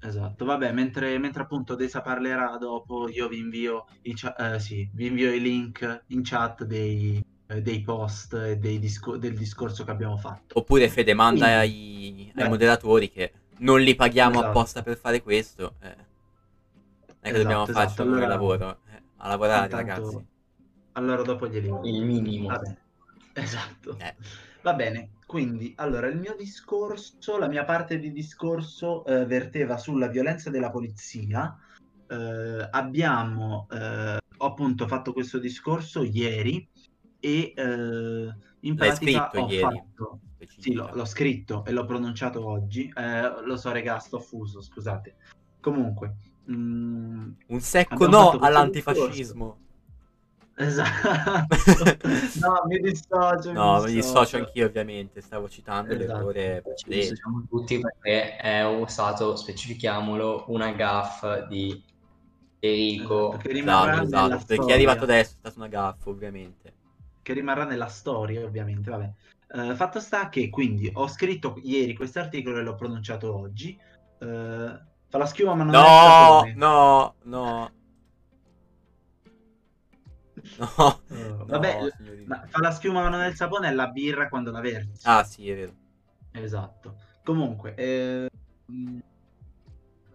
[0.00, 4.88] Esatto, vabbè, mentre, mentre appunto Desa parlerà dopo, io vi invio i, cha- eh, sì,
[4.92, 9.84] vi invio i link in chat dei, eh, dei post e dei disco- del discorso
[9.84, 10.58] che abbiamo fatto.
[10.58, 14.46] Oppure Fede manda Quindi- ai, ai moderatori che non li paghiamo Esatto.
[14.48, 15.74] apposta per fare questo.
[15.80, 15.86] Eh.
[15.88, 18.78] È che Esatto, dobbiamo esatto, farci un allora- lavoro.
[18.92, 20.26] eh, a lavorare, Intanto- ragazzi.
[20.92, 21.70] Allora dopo glieli.
[21.88, 22.48] Il minimo.
[22.48, 22.76] Vabbè,
[23.34, 23.96] esatto.
[23.98, 24.14] Eh.
[24.62, 30.06] Va bene, quindi allora il mio discorso, la mia parte di discorso eh, verteva sulla
[30.06, 31.54] violenza della polizia.
[32.06, 36.66] Eh, abbiamo eh, ho appunto fatto questo discorso ieri
[37.20, 39.60] e eh, in L'hai pratica ho ieri?
[39.60, 42.90] fatto sì, l'ho, l'ho scritto e l'ho pronunciato oggi.
[42.96, 45.16] Eh, lo so, regà, sto fuso, scusate.
[45.60, 46.16] Comunque,
[46.50, 49.58] mm, Un secco no all'antifascismo.
[50.58, 51.56] Esatto.
[52.40, 53.52] no, mi dissocio.
[53.52, 56.26] No, mi dissocio anch'io ovviamente, stavo citando Esatto.
[56.26, 61.82] ore Ci dissociamo tutti perché è stato, specifichiamolo, una gaff di
[62.60, 63.28] Enrico.
[63.28, 64.44] Esatto, che rimarrà Esatto, esatto.
[64.46, 66.74] Per chi è arrivato adesso è stata una gaffa, ovviamente.
[67.22, 68.90] che rimarrà nella storia, ovviamente.
[68.90, 69.12] Vabbè.
[69.50, 73.78] Eh, fatto sta che quindi ho scritto ieri questo articolo e l'ho pronunciato oggi.
[74.20, 77.70] Eh, fa la schiuma, ma non è il No, no, no.
[80.58, 81.00] No.
[81.10, 82.24] Eh, no, vabbè, signori.
[82.26, 85.00] ma fa la schiuma, ma non è il sapone, è la birra quando la versi.
[85.04, 85.72] Ah, sì, è vero.
[86.32, 86.96] Esatto.
[87.22, 88.28] Comunque, eh,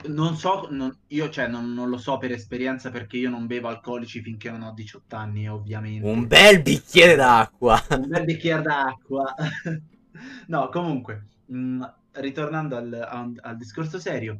[0.06, 3.70] non so, non- io cioè, non, non lo so per esperienza perché io non bevo
[3.70, 6.08] alcolici finché non ho 18 anni, ovviamente.
[6.08, 7.82] Un bel bicchiere d'acqua.
[7.92, 9.34] un bel bicchiere d'acqua.
[10.48, 14.40] no, comunque, mh, ritornando al, a- al discorso serio,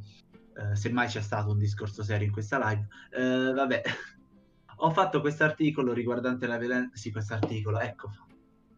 [0.56, 3.82] eh, semmai c'è stato un discorso serio in questa live, eh, vabbè,
[4.86, 8.12] ho fatto questo articolo riguardante la violenza, sì, questo articolo, ecco,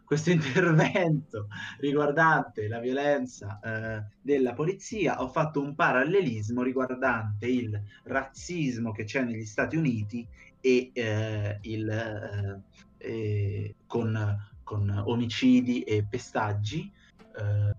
[0.05, 1.47] questo intervento
[1.79, 9.23] riguardante la violenza eh, della polizia, ho fatto un parallelismo riguardante il razzismo che c'è
[9.23, 10.27] negli Stati Uniti
[10.61, 12.61] e eh, il,
[12.97, 16.91] eh, con, con omicidi e pestaggi
[17.37, 17.75] eh,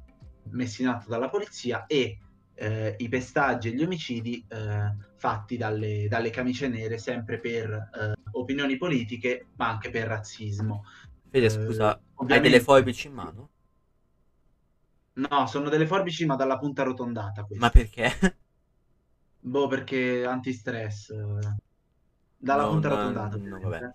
[0.50, 2.18] messi in atto dalla polizia e
[2.56, 8.14] eh, i pestaggi e gli omicidi eh, fatti dalle, dalle camicie nere sempre per eh,
[8.32, 10.84] opinioni politiche ma anche per razzismo.
[11.30, 13.50] Fede, Eh, scusa, hai delle forbici in mano?
[15.14, 17.58] No, sono delle forbici ma dalla punta arrotondata queste.
[17.58, 18.12] Ma perché?
[19.40, 21.10] Boh, perché antistress.
[22.38, 23.38] Dalla No, punta no, arrotondata.
[23.38, 23.86] no, vabbè.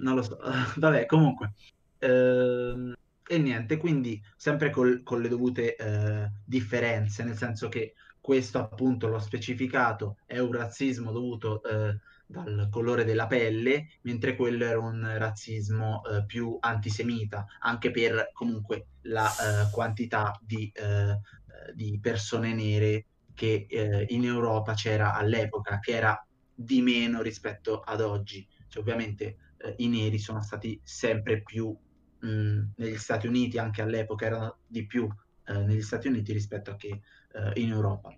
[0.00, 0.38] Non lo so.
[0.76, 1.52] Vabbè, comunque.
[1.98, 2.94] Ehm,
[3.26, 9.08] e niente, quindi sempre col- con le dovute eh, differenze, nel senso che questo appunto
[9.08, 15.14] l'ho specificato, è un razzismo dovuto eh, dal colore della pelle, mentre quello era un
[15.18, 21.18] razzismo eh, più antisemita, anche per comunque la eh, quantità di, eh,
[21.74, 28.00] di persone nere che eh, in Europa c'era all'epoca, che era di meno rispetto ad
[28.00, 28.46] oggi.
[28.68, 29.36] Cioè, ovviamente
[29.78, 31.76] i neri sono stati sempre più
[32.24, 35.08] mh, negli Stati Uniti, anche all'epoca erano di più
[35.46, 36.88] eh, negli Stati Uniti rispetto a che
[37.32, 38.14] eh, in Europa.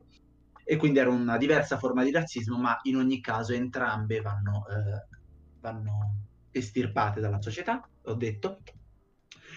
[0.64, 5.06] E quindi era una diversa forma di razzismo, ma in ogni caso entrambe vanno, eh,
[5.60, 8.62] vanno estirpate dalla società, ho detto.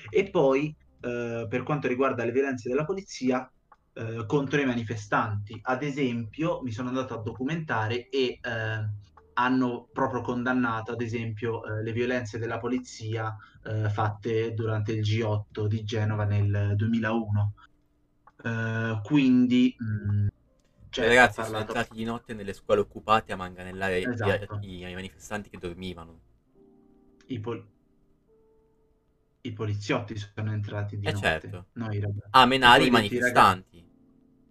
[0.09, 3.51] E poi, eh, per quanto riguarda le violenze della polizia,
[3.93, 5.59] eh, contro i manifestanti.
[5.63, 8.89] Ad esempio, mi sono andato a documentare e eh,
[9.39, 15.67] hanno proprio condannato, ad esempio, eh, le violenze della polizia eh, fatte durante il G8
[15.67, 17.53] di Genova nel 2001.
[18.43, 20.27] Eh, quindi, mh,
[20.89, 24.59] cioè, I ho ragazzi sono parlato- entrati di notte nelle scuole occupate a manganellare Esatto.
[24.61, 26.19] i, i manifestanti che dormivano.
[27.27, 27.65] i, pol-
[29.41, 31.65] i poliziotti sono entrati di Eh, notte, certo.
[31.73, 32.27] non i ragazzi.
[32.31, 33.87] A menare i i manifestanti.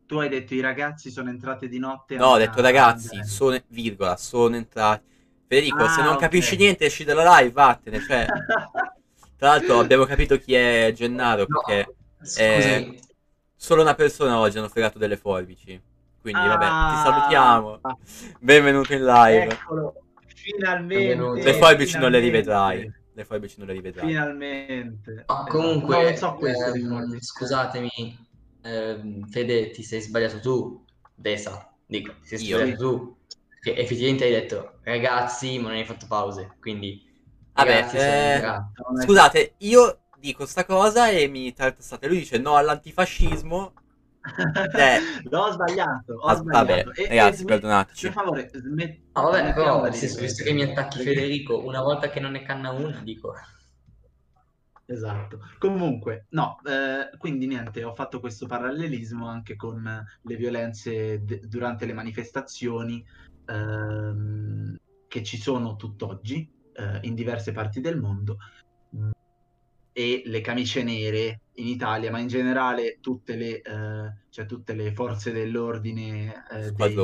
[0.09, 2.17] Tu hai detto i ragazzi sono entrati di notte.
[2.17, 5.05] No, ho detto ragazzi, sono, virgola, sono entrati.
[5.47, 6.21] Federico, se Ah, non ok.
[6.21, 8.01] capisci niente esci dalla live, vattene.
[8.01, 8.25] Cioè,
[9.37, 13.01] tra l'altro abbiamo capito chi è Gennaro, No, perché scusami,
[13.55, 15.79] solo una persona oggi hanno fregato delle forbici.
[16.23, 17.03] Quindi vabbè, ti Ah.
[17.05, 17.81] salutiamo.
[18.41, 19.45] Benvenuto in live.
[19.53, 19.95] Eccolo,
[20.25, 20.95] finalmente.
[21.05, 21.43] Benvenuto.
[21.43, 22.21] Le forbici non le finalmente.
[22.21, 22.93] rivedrai.
[23.13, 24.07] Le forbici non le rivedrai.
[24.09, 25.11] Finalmente.
[25.13, 25.51] Esatto.
[25.51, 28.27] comunque, No, non so questo ehm, scusatemi,
[28.63, 32.59] ehm, Fede, ti sei sbagliato tu, Desa, dico, ti sei Io?
[32.59, 33.17] sbagliato tu,
[33.61, 37.03] che effettivamente hai detto ragazzi, ma non hai fatto pause, quindi
[37.55, 38.45] Vabbè, sono eh,
[39.03, 42.07] Scusate, io dico sta cosa e mi trattassate.
[42.07, 43.73] Lui dice no all'antifascismo.
[44.75, 45.01] Eh.
[45.31, 46.15] No, ho sbagliato.
[46.15, 46.93] Ho Ah, vabbè, sbagliato.
[46.95, 48.09] E- ragazzi, e- perdonateci.
[48.09, 52.33] Per favore, smet- No, vabbè, però, visto che mi attacchi Federico, una volta che non
[52.33, 53.35] ne canna una, dico...
[54.91, 55.41] Esatto.
[55.59, 59.83] Comunque, no, eh, quindi niente, ho fatto questo parallelismo anche con
[60.23, 63.05] le violenze de- durante le manifestazioni
[63.45, 68.39] ehm, che ci sono tutt'oggi eh, in diverse parti del mondo
[68.97, 69.11] mm,
[69.93, 74.93] e le camicie nere in Italia, ma in generale tutte le, eh, cioè tutte le
[74.95, 76.95] forze dell'ordine eh, dei-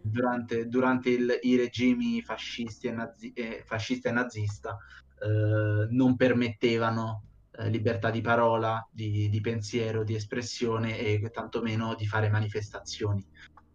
[0.00, 4.76] durante, durante il- i regimi fascisti e, nazi- eh, fascista e nazista
[5.22, 12.06] eh, non permettevano eh, libertà di parola, di, di pensiero, di espressione e tantomeno di
[12.06, 13.24] fare manifestazioni.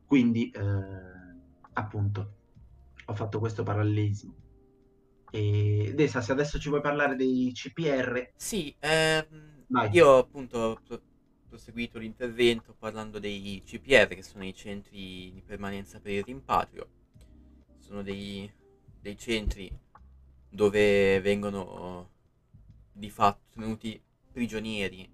[0.05, 0.61] Quindi, eh,
[1.73, 2.33] appunto,
[3.05, 4.35] ho fatto questo parallelismo.
[5.31, 11.01] E Desa, se adesso ci vuoi parlare dei CPR, Sì, ehm, io appunto ho pro-
[11.47, 16.87] proseguito l'intervento parlando dei CPR, che sono i centri di permanenza per il rimpatrio.
[17.79, 18.49] Sono dei,
[19.01, 19.71] dei centri
[20.49, 22.11] dove vengono
[22.91, 25.09] di fatto tenuti prigionieri,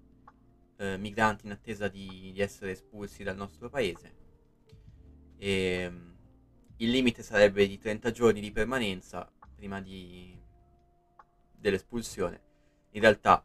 [0.76, 4.22] eh, migranti in attesa di, di essere espulsi dal nostro paese.
[5.36, 6.12] E, mm,
[6.78, 10.36] il limite sarebbe di 30 giorni di permanenza prima di,
[11.56, 12.42] dell'espulsione.
[12.90, 13.44] In realtà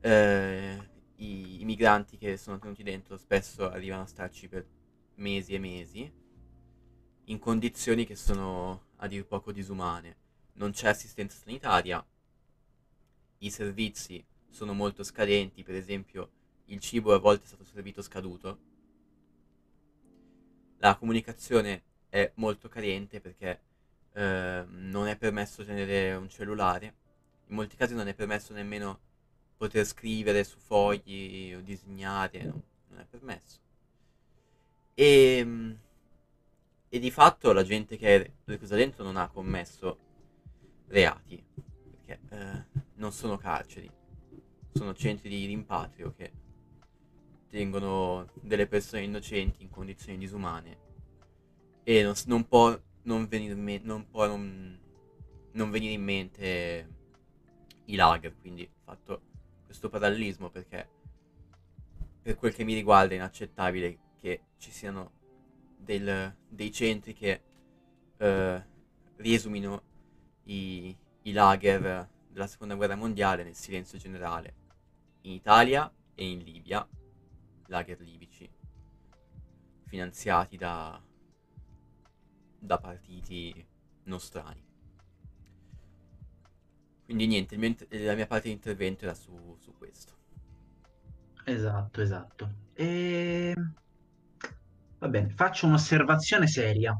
[0.00, 0.78] eh,
[1.16, 4.66] i, i migranti che sono tenuti dentro spesso arrivano a starci per
[5.16, 6.12] mesi e mesi
[7.24, 10.16] in condizioni che sono a dir poco disumane.
[10.60, 12.04] Non c'è assistenza sanitaria,
[13.38, 16.30] i servizi sono molto scadenti, per esempio
[16.66, 18.58] il cibo a volte è stato servito scaduto.
[20.80, 23.60] La comunicazione è molto carente perché
[24.12, 26.94] eh, non è permesso tenere un cellulare,
[27.46, 29.00] in molti casi non è permesso nemmeno
[29.56, 33.58] poter scrivere su fogli o disegnare, no, non è permesso.
[34.92, 35.76] E,
[36.86, 40.08] e di fatto la gente che è reclusa dentro non ha commesso
[40.90, 41.42] reati,
[41.90, 43.90] perché eh, non sono carceri,
[44.72, 46.32] sono centri di rimpatrio che
[47.48, 50.78] tengono delle persone innocenti in condizioni disumane
[51.82, 56.88] e non, non può non venire, me- non può non venire in mente
[57.86, 59.22] i lager, quindi ho fatto
[59.64, 60.88] questo parallelismo perché
[62.22, 65.12] per quel che mi riguarda è inaccettabile che ci siano
[65.76, 67.42] del- dei centri che
[68.18, 68.66] eh,
[69.16, 69.82] riesumino
[70.50, 74.54] i, i lager della seconda guerra mondiale nel silenzio generale
[75.22, 76.86] in Italia e in Libia,
[77.66, 78.50] lager libici,
[79.86, 81.00] finanziati da,
[82.58, 83.66] da partiti
[84.04, 84.68] nostrani.
[87.04, 90.12] Quindi niente, mio la mia parte di intervento era su, su questo.
[91.44, 92.54] Esatto, esatto.
[92.74, 93.54] E...
[94.98, 96.96] Va bene, faccio un'osservazione seria.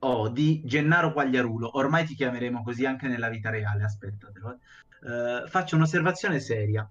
[0.00, 1.76] Oh, di Gennaro Quagliarulo.
[1.76, 4.52] Ormai ti chiameremo così anche nella vita reale, aspettatelo.
[4.52, 4.58] eh.
[5.00, 6.88] Eh, faccio un'osservazione seria.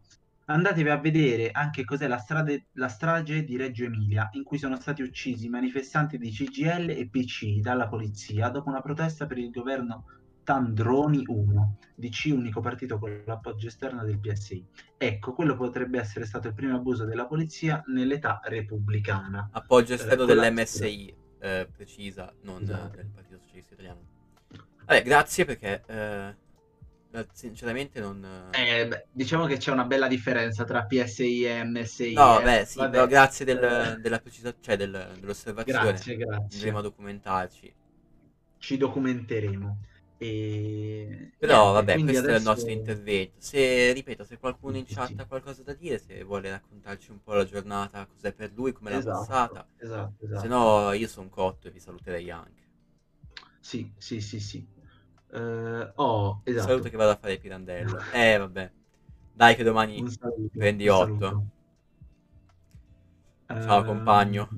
[0.50, 4.80] Andatevi a vedere anche cos'è la, strade- la strage di Reggio Emilia, in cui sono
[4.80, 10.06] stati uccisi manifestanti di CGL e PC dalla polizia dopo una protesta per il governo
[10.46, 14.66] Tandroni 1, DC unico partito con l'appoggio esterno del PSI.
[14.98, 19.50] Ecco, quello potrebbe essere stato il primo abuso della polizia nell'età repubblicana.
[19.52, 22.96] Appoggio esterno la- dell'MSI, eh, precisa, non eh, Esatto.
[22.96, 24.00] del Partito Socialista Italiano.
[24.86, 26.36] Vabbè, grazie perché eh,
[27.12, 28.50] eh, sinceramente non...
[28.52, 32.14] eh, Eh, beh, diciamo che c'è una bella differenza tra PSI e MSI.
[32.14, 32.44] No, eh.
[32.44, 32.92] beh, sì, Vabbè.
[32.92, 35.82] però grazie del- della precisa, cioè del- dell'osservazione.
[35.84, 36.56] Grazie, grazie.
[36.58, 37.74] Andremo a documentarci.
[38.60, 39.78] ci documenteremo.
[40.20, 43.36] E Però niente, vabbè, questo è il adesso- nostro intervento.
[43.40, 47.34] Se, ripeto, se qualcuno in chat ha qualcosa da dire, se vuole raccontarci un po'
[47.34, 50.42] la giornata, cos'è per lui, come l'ha Esatto, passata, esatto, esatto.
[50.42, 52.66] se no io sono cotto e vi saluterei anche.
[53.60, 54.66] Sì, sì, sì, sì.
[55.30, 56.68] Eh, oh, esatto.
[56.68, 57.98] saluto che vado a fare Pirandello.
[58.14, 58.72] Eh, vabbè.
[59.34, 61.14] Dai che domani saluto, prendi un 8.
[61.26, 61.46] saluto.
[63.48, 64.50] Ciao, Ehm, compagno.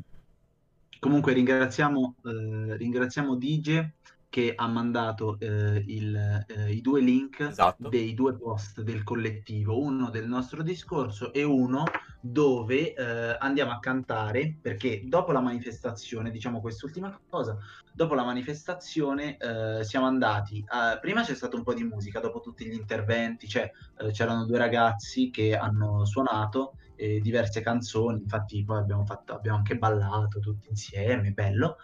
[0.99, 3.95] Comunque ringraziamo, eh, ringraziamo Dige
[4.30, 7.90] che ha mandato eh, il- eh, i due link Esatto.
[7.90, 11.84] dei due post del collettivo, uno del nostro discorso e uno
[12.22, 17.58] dove eh, andiamo a cantare, perché dopo la manifestazione, diciamo quest'ultima cosa,
[17.92, 22.40] dopo la manifestazione eh, siamo andati, a- prima c'è stato un po' di musica, dopo
[22.40, 28.64] tutti gli interventi, cioè eh, c'erano due ragazzi che hanno suonato eh, diverse canzoni, infatti
[28.64, 31.78] poi abbiamo, fatto, abbiamo anche ballato tutti insieme, bello.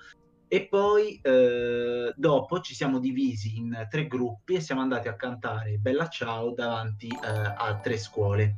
[0.47, 5.77] E poi eh, dopo ci siamo divisi in tre gruppi e siamo andati a cantare
[5.77, 8.55] Bella Ciao davanti eh, a tre scuole.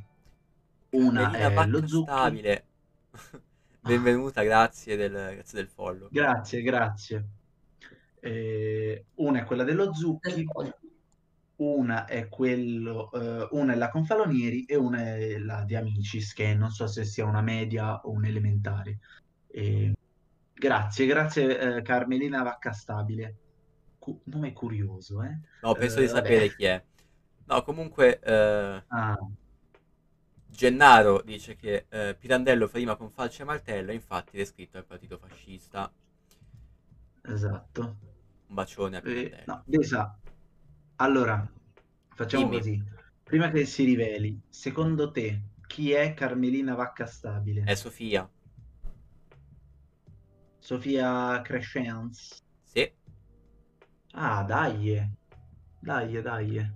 [0.90, 2.10] Una Melina è lo Zucchi.
[2.10, 2.64] Stabile.
[3.80, 6.08] Benvenuta, grazie del, grazie del follow.
[6.10, 7.24] Grazie, grazie.
[8.20, 10.46] Eh, una è quella dello Zucchi,
[11.56, 16.54] una è quello, eh, una è la Confalonieri e una è la di Amicis, che
[16.54, 18.98] non so se sia una media o un elementare.
[19.46, 19.92] Eh,
[20.58, 23.36] grazie, grazie eh, Carmelina Vacca Stabile.
[23.98, 25.40] Cu- nome curioso, eh?
[25.62, 26.08] No, penso Eh, di vabbè.
[26.08, 26.82] sapere chi è.
[27.46, 29.16] No, comunque, eh, Ah,
[30.50, 34.84] Gennaro dice che eh, Pirandello fa rima con falce e martello, infatti è iscritto al
[34.84, 35.92] partito fascista.
[37.22, 37.96] esatto.
[38.48, 39.46] Un bacione a Eh, Pirandello.
[39.46, 40.18] no, Desa,
[40.96, 41.50] allora,
[42.14, 42.50] facciamo Dimmi.
[42.50, 42.82] così.
[43.22, 47.72] Prima che si riveli, secondo te chi è Carmelina Vacca Stabile?
[47.72, 48.28] È Sofia.
[50.68, 52.44] Sofia Crescens?
[52.62, 52.92] Sì,
[54.12, 55.00] Ah, dai,
[55.80, 56.70] dai, dai.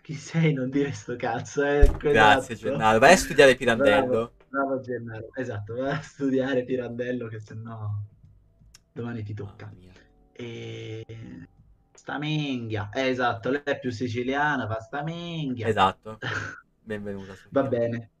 [0.00, 0.54] Chi sei?
[0.54, 1.86] Non dire sto cazzo, eh?
[1.98, 2.70] grazie Esatto.
[2.70, 2.98] Gennaro.
[2.98, 4.06] Vai a studiare Pirandello.
[4.06, 5.34] Bravo, bravo Gennaro.
[5.34, 7.90] Esatto, vai a studiare Pirandello che sennò
[8.90, 9.70] domani ti tocca.
[9.76, 9.92] Mia.
[10.32, 11.04] E...
[11.92, 12.18] Sta.
[12.20, 15.68] Eh, esatto, lei è più siciliana, fa sta minghia.
[15.68, 16.18] Esatto.
[16.80, 17.48] Benvenuta Sofia.
[17.50, 18.12] Va bene.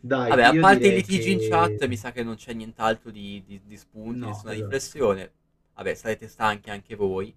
[0.00, 3.10] Dai, Vabbè, a parte i litigi in che- chat, mi sa che non c'è nient'altro
[3.10, 4.62] di, di, di spunti, No, nessuna esatto.
[4.62, 5.32] riflessione.
[5.74, 7.34] Vabbè, sarete stanchi anche voi,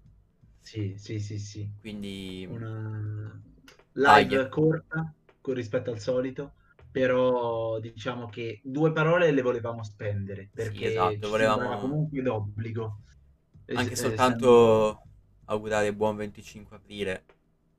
[0.60, 1.68] Sì, sì, sì, sì.
[1.80, 3.40] quindi Una
[3.92, 4.24] Dai.
[4.28, 6.52] live corta con rispetto al solito,
[6.90, 12.98] però diciamo che due parole le volevamo spendere perché esatto, ci volevamo- comunque d'obbligo.
[13.72, 15.02] Anche eh, soltanto
[15.46, 17.24] augurare buon 25 aprile.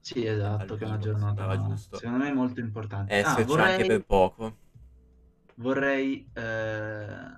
[0.09, 1.97] Sì, esatto, che è una giornata giusto.
[1.97, 3.13] secondo me molto importante.
[3.21, 4.55] Ah, Esserci vorrei, anche per poco.
[5.55, 7.37] vorrei eh,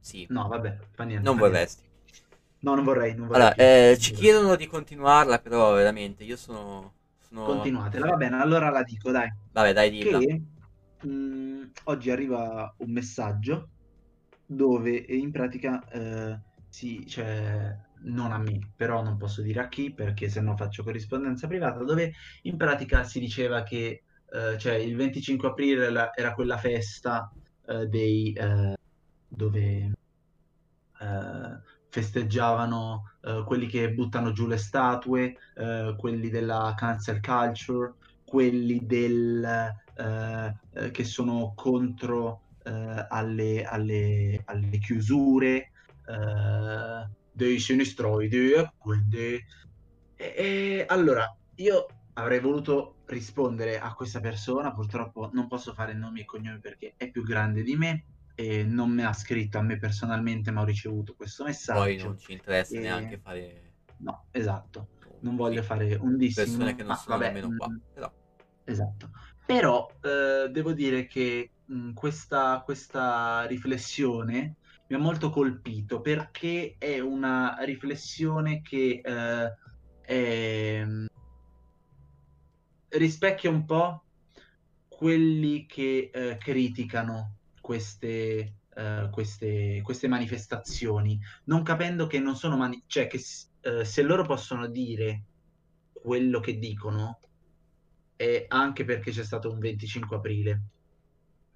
[0.00, 1.24] Sì, no, vabbè, fa niente.
[1.24, 1.58] non fa niente.
[1.58, 1.88] vorresti.
[2.60, 6.94] No, non vorrei, non vorrei Allora, eh, ci chiedono di continuarla, però veramente io sono...
[7.18, 7.44] sono...
[7.44, 9.32] Continuatela, va bene, allora la dico, dai.
[9.52, 10.18] Vabbè, dai, dilla.
[10.18, 10.42] che
[11.06, 13.68] mh, oggi arriva un messaggio
[14.44, 16.38] dove eh, in pratica eh,
[16.68, 20.82] si, cioè, non a me, però non posso dire a chi perché se no faccio
[20.82, 26.34] corrispondenza privata, dove in pratica si diceva che eh, cioè, il 25 aprile la- era
[26.34, 27.32] quella festa
[27.66, 28.74] eh, dei, eh,
[29.26, 29.92] dove
[31.00, 37.94] eh, festeggiavano eh, quelli che buttano giù le statue, eh, quelli della cancel culture,
[38.24, 39.72] quelli del,
[40.92, 45.70] che sono contro alle, alle- alle chiusure,
[46.06, 49.42] eh, dei sinistroidi e quindi...
[50.16, 51.26] E, e allora,
[51.56, 56.94] io avrei voluto rispondere a questa persona, purtroppo non posso fare nomi e cognomi perché
[56.96, 58.04] è più grande di me
[58.34, 61.80] e non mi ha scritto a me personalmente, ma ho ricevuto questo messaggio.
[61.80, 63.72] Poi non ci interessa E- neanche fare...
[63.98, 64.88] No, esatto.
[65.20, 67.68] Non voglio fare un dissing, Persone che non sono vabbè, nemmeno qua.
[67.68, 68.12] mm, Però,
[68.64, 69.10] Esatto.
[69.44, 74.56] Però eh, devo dire che mh, questa, questa riflessione
[74.90, 79.54] mi ha molto colpito perché è una riflessione che eh,
[80.02, 80.84] è-
[82.88, 84.02] rispecchia un po'
[84.88, 92.82] quelli che eh, criticano queste, eh, queste, queste manifestazioni, non capendo che non sono mani-
[92.88, 93.22] cioè che
[93.60, 95.22] eh, se loro possono dire
[95.92, 97.20] quello che dicono
[98.16, 100.62] e anche perché c'è stato un 25 aprile,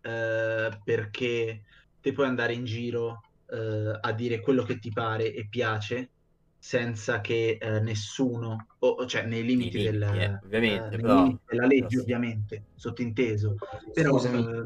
[0.02, 1.64] eh, perché
[2.00, 6.10] te puoi andare in giro eh, a dire quello che ti pare e piace
[6.58, 11.40] senza che eh, nessuno, o, cioè nei limiti, limiti, del, eh, ovviamente, nei però- limiti
[11.46, 11.98] della legge, però sì.
[11.98, 13.54] ovviamente, sottinteso.
[13.92, 14.64] Però, Scusami, eh,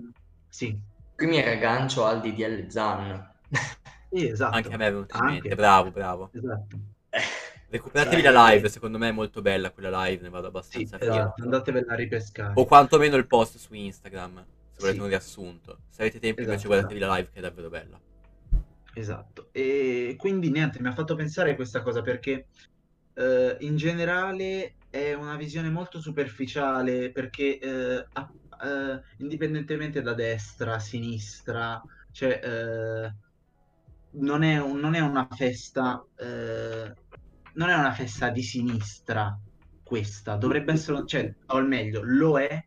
[0.49, 0.79] sì,
[1.17, 3.33] qui mi raggancio al DDL Zan.
[4.11, 4.57] Sì, esatto.
[4.57, 5.33] Anche a me è venuto in Anche.
[5.41, 5.55] mente.
[5.57, 6.31] Bravo, bravo.
[6.33, 6.79] Esatto.
[7.71, 10.99] Recuperatevi Cioè- la live, secondo me è molto bella quella live, ne vado Sì, abbastanza
[10.99, 11.13] fiero.
[11.15, 11.43] esatto.
[11.43, 12.53] Andatevela a ripescare.
[12.57, 14.37] O quantomeno il post su Instagram,
[14.71, 15.03] se volete Sì.
[15.03, 15.79] un riassunto.
[15.91, 18.01] Se avete tempo invece Esatto, guardatevi la live che è davvero bella.
[18.93, 22.49] Esatto, e quindi niente, mi ha fatto pensare questa cosa perché
[23.15, 28.33] eh, in generale è una visione molto superficiale perché eh, a-
[28.65, 31.81] eh, indipendentemente da destra, sinistra,
[32.11, 33.15] cioè eh,
[34.13, 36.97] non è, un- non è una festa, eh,
[37.55, 39.39] non è una festa di sinistra
[39.83, 42.61] questa, dovrebbe essere, cioè, o al meglio, lo è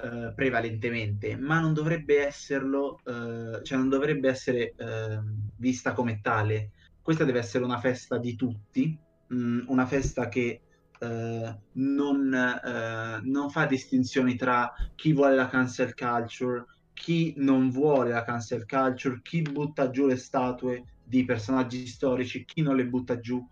[0.00, 6.70] eh, prevalentemente, ma non dovrebbe esserlo, eh, cioè non dovrebbe essere ehm, vista come tale.
[7.02, 8.96] Questa deve essere una festa di tutti,
[9.26, 10.60] mh, una festa che
[11.00, 18.10] eh, non, eh, non fa distinzioni tra chi vuole la cancel culture, chi non vuole
[18.10, 23.18] la cancel culture, chi butta giù le statue di personaggi storici, chi non le butta
[23.18, 23.44] giù,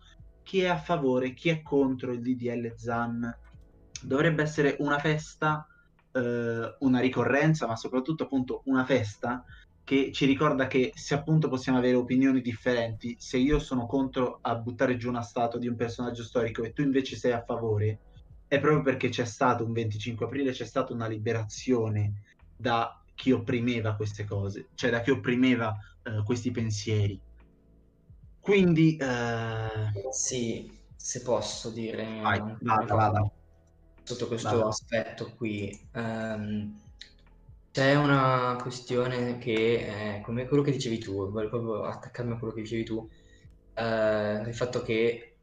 [0.45, 3.37] chi è a favore, chi è contro il DDL ZAN.
[4.03, 5.67] Dovrebbe essere una festa
[6.17, 9.45] eh, una ricorrenza, ma soprattutto appunto una festa
[9.85, 14.57] che ci ricorda che se appunto possiamo avere opinioni differenti, se io sono contro a
[14.57, 18.01] buttare giù una statua di un personaggio storico e tu invece sei a favore,
[18.49, 22.23] è proprio perché c'è stato un 25 aprile, c'è stata una liberazione
[22.57, 27.21] da chi opprimeva queste cose, cioè da chi opprimeva eh, questi pensieri.
[28.41, 33.31] Quindi, eh, Sì, se posso dire vai, una vada, vada.
[34.07, 34.67] Sotto questo Vada.
[34.67, 35.89] aspetto qui.
[35.93, 36.81] Ehm,
[37.71, 42.55] c'è una questione che è come quello che dicevi tu, voglio proprio attaccarmi a quello
[42.55, 43.09] che dicevi tu,
[43.75, 45.39] eh, il fatto che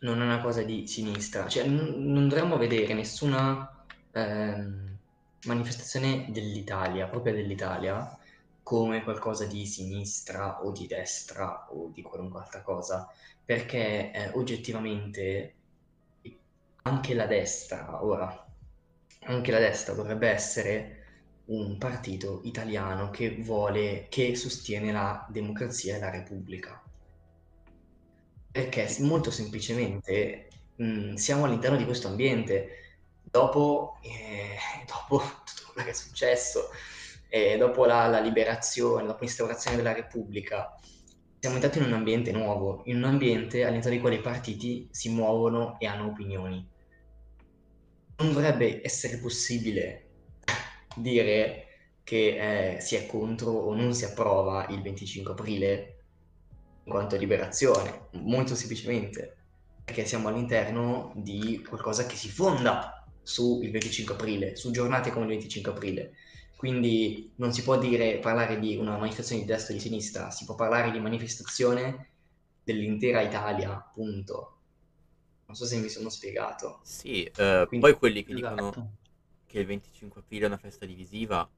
[0.00, 3.68] non è una cosa di sinistra, cioè n- non dovremmo vedere nessuna
[4.12, 4.98] ehm,
[5.46, 8.16] manifestazione dell'Italia, proprio dell'Italia,
[8.62, 13.06] come qualcosa di sinistra o di destra o di qualunque altra cosa,
[13.44, 15.56] perché eh, oggettivamente
[16.86, 18.46] anche la destra, ora,
[19.24, 21.04] anche la destra dovrebbe essere
[21.46, 26.82] un partito italiano che vuole, che sostiene la democrazia e la repubblica.
[28.50, 32.98] Perché molto semplicemente mh, siamo all'interno di questo ambiente.
[33.22, 34.56] Dopo, eh,
[34.86, 36.68] dopo tutto quello che è successo,
[37.28, 40.78] eh, dopo la, la liberazione, dopo l'instaurazione della Repubblica,
[41.40, 45.08] siamo entrati in un ambiente nuovo, in un ambiente all'interno di quale i partiti si
[45.10, 46.72] muovono e hanno opinioni.
[48.16, 50.08] Non dovrebbe essere possibile
[50.96, 51.66] dire
[52.04, 55.98] che eh, si è contro o non si approva il 25 aprile
[56.84, 59.36] in quanto liberazione, molto semplicemente
[59.84, 65.32] perché siamo all'interno di qualcosa che si fonda sul 25 aprile, su giornate come il
[65.32, 66.12] 25 aprile.
[66.56, 70.46] Quindi non si può dire, parlare di una manifestazione di destra o di sinistra, si
[70.46, 72.08] può parlare di manifestazione
[72.64, 74.53] dell'intera Italia, punto.
[75.46, 76.80] Non so se mi sono spiegato.
[76.82, 78.90] Sì, eh, Quindi- poi quelli che dicono Esatto.
[79.46, 81.48] che il 25 aprile è una festa divisiva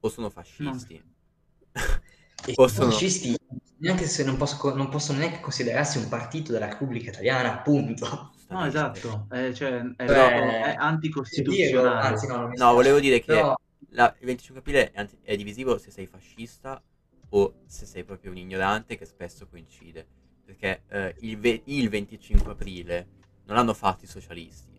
[0.00, 0.94] o sono fascisti.
[0.94, 1.72] E
[2.56, 3.36] O i sono- fascisti
[3.78, 8.32] neanche se non, posso- non possono neanche considerarsi un partito della Repubblica Italiana, punto.
[8.48, 12.06] No, esatto, eh, cioè, è, proprio- è anticostituzionale.
[12.06, 13.54] Anzi, no, non mi No, volevo dire che Però-
[13.90, 16.82] la- il 25 aprile è, anti- è divisivo se sei fascista
[17.30, 20.06] o se sei proprio un ignorante che spesso coincide.
[20.52, 23.06] Perché eh, il, ve- il 25 aprile
[23.46, 24.78] non l'hanno fatto i socialisti.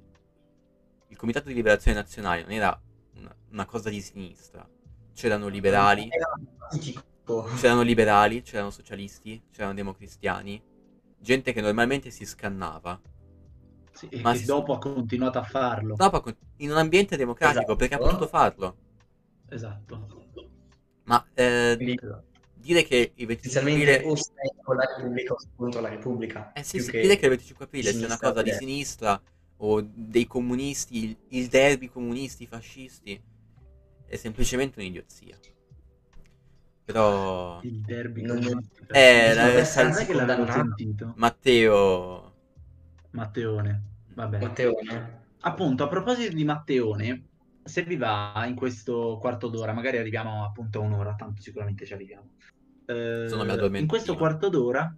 [1.07, 2.79] Il Comitato di Liberazione Nazionale non era
[3.15, 4.67] una, una cosa di sinistra.
[5.13, 6.07] C'erano liberali,
[7.59, 10.61] c'erano liberali, c'erano socialisti, c'erano democristiani,
[11.19, 12.99] gente che normalmente si scannava.
[13.93, 15.95] Sì, e Ma si- dopo ha continuato a farlo.
[15.95, 16.23] Dopo,
[16.57, 17.75] in un ambiente democratico, Esatto.
[17.75, 18.75] perché ha potuto farlo.
[19.49, 20.07] Esatto.
[21.05, 21.99] Ma eh, Quindi
[22.63, 26.51] dire che il 25 essenzialmente aprile o sei con la Repubblica o contro la Repubblica.
[26.53, 28.67] Eh sì, sì, che dire che il 25 aprile sia una cosa di destra.
[28.67, 29.21] sinistra
[29.57, 33.21] o dei comunisti, il, il derby comunisti fascisti,
[34.05, 35.37] è semplicemente un'idiozia.
[36.85, 38.21] Però Il derby.
[38.23, 38.85] Non- comunista.
[38.91, 40.75] Eh, Non la- è sai- che l'avevo condannato.
[40.77, 41.13] sentito.
[41.15, 42.33] Matteo...
[43.11, 43.81] Matteone.
[44.13, 44.39] Vabbè.
[44.39, 45.21] Matteone.
[45.41, 47.23] Appunto, a proposito di Matteone,
[47.63, 51.93] se vi va in questo quarto d'ora, magari arriviamo appunto a un'ora, tanto sicuramente ci
[51.93, 52.31] arriviamo.
[52.85, 54.93] Eh, Se no mi addormento in questo quarto d'ora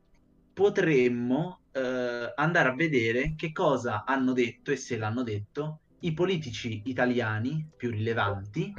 [0.53, 6.81] potremmo eh, andare a vedere che cosa hanno detto e se l'hanno detto i politici
[6.85, 8.73] italiani più rilevanti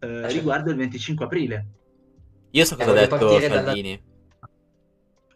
[0.00, 1.66] eh, riguardo il 25 aprile.
[2.50, 4.02] Io so Eh, cosa ha voglio detto partire dalla- Salvini,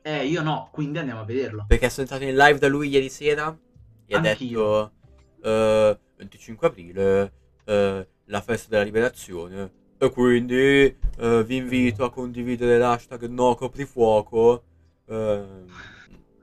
[0.03, 1.65] Eh, io no, quindi andiamo a vederlo.
[1.67, 3.57] perché sono entrato in live da lui ieri sera
[4.07, 4.93] e ha Anch'io.
[5.41, 7.33] detto eh, 25 aprile,
[7.69, 14.63] eh, la festa della liberazione, E quindi eh, vi invito a condividere l'hashtag no coprifuoco.
[15.07, 15.87] Ehm,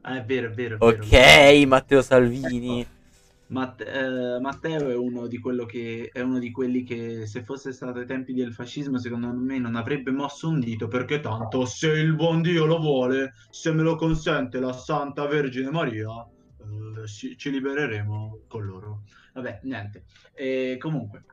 [0.03, 0.77] Ah, è vero, è vero.
[0.77, 1.11] È vero.
[1.11, 2.87] ok, Matteo Salvini.
[3.47, 5.27] Matt- eh, Matteo è uno
[5.67, 9.59] che è uno di quelli che se fosse stato ai tempi del fascismo secondo me
[9.59, 13.83] non avrebbe mosso un dito perché tanto se il buon Dio lo vuole se me
[13.83, 16.07] lo consente la Santa Vergine Maria
[17.03, 19.03] eh, ci libereremo con loro
[19.35, 21.23] vabbè niente e comunque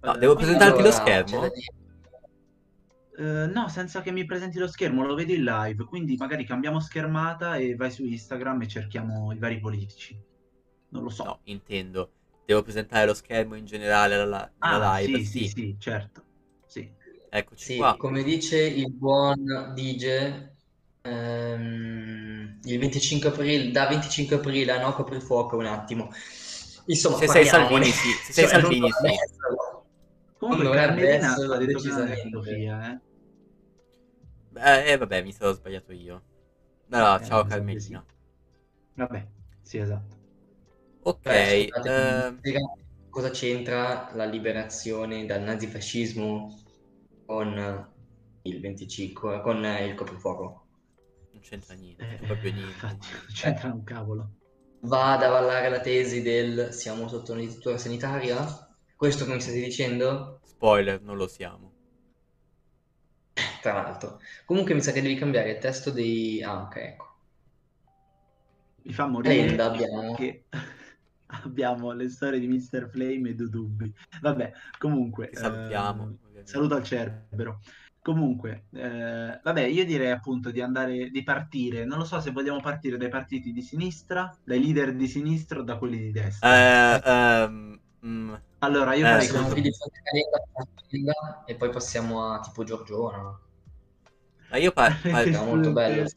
[0.00, 1.40] No, eh, devo quindi- presentarti lo Allora, schermo?
[1.40, 1.78] da dire-
[3.18, 6.80] eh, no, senza che mi presenti lo schermo, lo vedi in live, quindi magari cambiamo
[6.80, 10.18] schermata e vai su Instagram e cerchiamo i vari politici.
[10.90, 11.24] Non lo so.
[11.24, 12.12] No, intendo.
[12.46, 15.18] Devo presentare lo schermo in generale alla, alla Ah, live.
[15.18, 16.24] sì, sì, sì, certo.
[16.66, 16.90] Sì.
[17.28, 17.94] Eccoci Sì, qua.
[17.98, 20.48] come dice il buon DJ,
[21.02, 26.10] ehm, il 25 aprile, da 25 aprile a no coprifuoco un attimo.
[26.90, 27.46] Insomma, Se sei.
[27.46, 28.10] Salvini, sì.
[28.24, 29.08] Se sei Cioè, Salvini, sì.
[30.38, 32.38] Comunque Carmelina ha decisamente.
[32.50, 32.98] Eh.
[34.52, 36.22] Beh, eh, vabbè, mi sarò sbagliato io.
[36.90, 38.04] Allora, Eh, ciao Carmelina.
[38.94, 39.26] Vabbè,
[39.62, 40.16] sì, esatto.
[41.02, 42.60] Ok, Beh, scusate, spiega
[43.08, 46.58] cosa c'entra la liberazione dal nazifascismo
[47.24, 47.92] con
[48.42, 50.66] il 25, con il coprifuoco?
[51.32, 52.72] non c'entra niente, Eh, proprio niente.
[52.72, 54.30] infatti, non c'entra un cavolo.
[54.80, 58.44] Va ad avallare la tesi del siamo sotto una dittatura sanitaria?
[58.94, 60.40] Questo che mi state dicendo?
[60.44, 61.72] Spoiler, non lo siamo.
[63.60, 64.18] Tra l'altro.
[64.44, 66.42] Comunque mi sa che devi cambiare il testo dei...
[66.42, 67.14] Ah, ok, ecco.
[68.82, 70.14] Mi fa morire Tenda abbiamo.
[70.14, 70.44] che
[71.44, 72.88] abbiamo le storie di Mr.
[72.90, 73.92] Flame e Dudubbi.
[74.20, 75.28] Vabbè, comunque...
[75.28, 76.18] Ti salutiamo.
[76.34, 76.46] eh.
[76.46, 77.60] Saluto al Cerbero.
[78.02, 81.84] Comunque, eh, vabbè, io direi appunto di andare, di partire.
[81.84, 85.62] Non lo so se vogliamo partire dai partiti di sinistra, dai leader di sinistra o
[85.62, 86.48] da quelli di destra.
[86.48, 89.52] Eh, ehm, mm, Allora, io eh, farei Siamo così.
[89.52, 93.38] qui di fronte a Calenda, Calenda, e poi passiamo a tipo Giorgiona.
[94.50, 96.08] ma io, par- par- molto bello.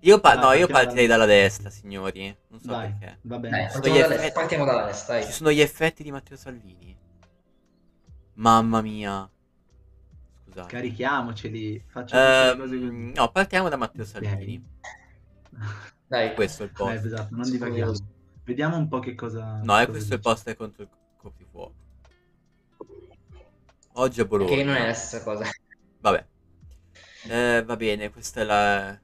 [0.00, 2.36] io, pa- Dai, no, io partirei da- dalla destra, signori.
[2.48, 3.18] Non so Vai, perché.
[3.22, 3.68] va Dai, bene.
[3.72, 5.24] partiamo gli dalla, effetti- partiamo dalla destra, dai.
[5.24, 6.96] Ci sono gli effetti di Matteo Salvini.
[8.34, 9.30] Mamma mia.
[10.50, 10.76] Scusate.
[10.76, 13.12] Carichiamoceli, facciamo Ehm, queste cose così.
[13.14, 14.62] no, partiamo da Matteo Salvini.
[16.06, 16.34] Dai.
[16.34, 17.04] Questo è il Eh, post.
[17.04, 17.92] esatto, non divaghiamo.
[18.44, 19.60] Vediamo un po' che cosa...
[19.62, 20.20] No, è cosa questo il dice.
[20.20, 21.74] post contro il coprifuoco.
[23.94, 24.54] Oggi a Bologna.
[24.54, 25.44] Che non è la stessa cosa.
[26.00, 26.26] Vabbè.
[27.28, 28.98] Eh, va bene, questa è la...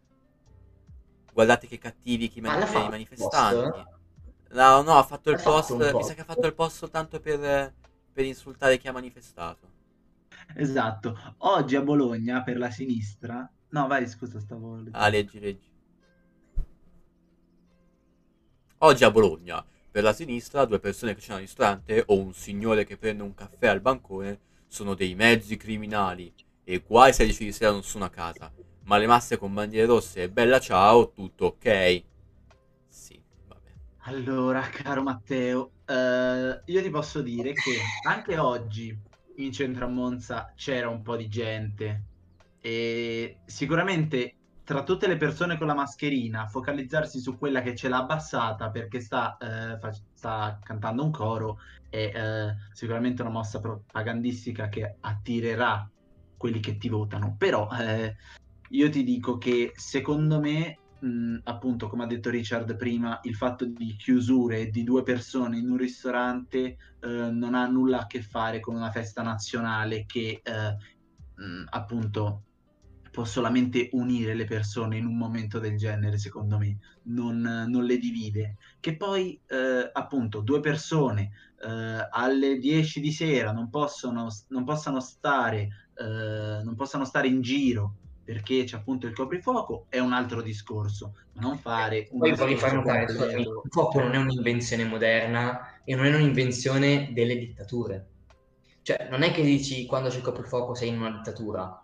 [1.33, 3.85] Guardate che cattivi chi Ma mani- fatto i il manifestanti.
[4.51, 5.71] No, no, ha fatto il L'ha fatto post.
[5.71, 7.75] un Mi sa che ha fatto il post soltanto per,
[8.13, 9.75] per insultare chi ha manifestato.
[10.55, 11.35] Esatto.
[11.39, 13.51] Oggi a Bologna, per la sinistra...
[13.71, 14.83] No, vai, scusa, stavo...
[14.93, 15.75] Ah, leggi, leggi.
[18.79, 22.85] Oggi a Bologna, per la sinistra, due persone che c'è al ristorante o un signore
[22.85, 24.39] che prende un caffè al bancone
[24.69, 26.33] sono dei mezzi criminali.
[26.65, 28.53] E guai se 10 di sera non sono a casa.
[28.85, 32.03] Ma le masse con bandiere rosse e bella ciao, tutto ok.
[32.89, 33.71] Sì, vabbè.
[34.03, 38.97] Allora, caro Matteo, eh, io ti posso dire che anche oggi
[39.37, 42.05] in centro a Monza c'era un po' di gente
[42.61, 44.35] e sicuramente
[44.65, 49.01] tra tutte le persone con la mascherina focalizzarsi su quella che ce l'ha abbassata perché
[49.01, 51.59] sta, eh, fa- sta cantando un coro
[51.89, 55.89] è eh, sicuramente una mossa propagandistica che attirerà
[56.37, 57.37] quelli che ti votano.
[57.39, 58.17] Però eh,
[58.71, 63.65] io ti dico che secondo me mh, appunto, come ha detto Richard prima, il fatto
[63.65, 68.61] di chiusure di due persone in un ristorante eh, non ha nulla a che fare
[68.61, 70.77] con una festa nazionale che eh,
[71.43, 72.43] mh, appunto
[73.11, 77.97] può solamente unire le persone in un momento del genere, secondo me, non, non le
[77.97, 78.57] divide.
[78.79, 81.31] Che poi, eh, appunto, due persone
[81.63, 87.41] eh, alle 10 di sera non possono, non possano stare, eh, non possano stare in
[87.41, 87.97] giro
[88.27, 92.57] perché c'è appunto il coprifuoco è un altro discorso, ma non fare un Poi discorso
[92.59, 93.63] far notare, il completo.
[93.71, 98.11] fuoco non è un'invenzione moderna e non è un'invenzione delle dittature.
[98.83, 101.81] Cioè, non è che dici quando c'è il coprifuoco sei in una dittatura.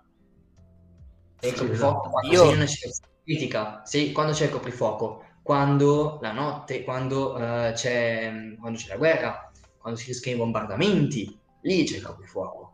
[1.38, 2.26] Sei il Sì, coprifuoco esatto.
[2.32, 3.84] Io- sei in una situazione critica.
[3.84, 9.50] Sei, quando c'è il coprifuoco, quando la notte, quando eh, c'è quando c'è la guerra,
[9.76, 12.71] quando si rischiano i bombardamenti, lì c'è il coprifuoco.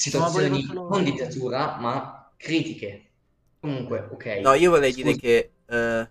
[0.00, 3.10] Situazioni solo- non dittatura, ma critiche.
[3.60, 4.24] Comunque, ok.
[4.42, 5.20] No, io vorrei dire Scusa.
[5.20, 6.10] che eh,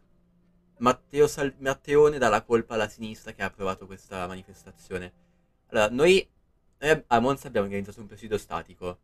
[0.78, 5.12] Matteo Sal- Matteone dà la colpa alla sinistra che ha approvato questa manifestazione.
[5.70, 6.28] Allora, noi,
[6.80, 9.00] noi a Monza abbiamo organizzato un presidio statico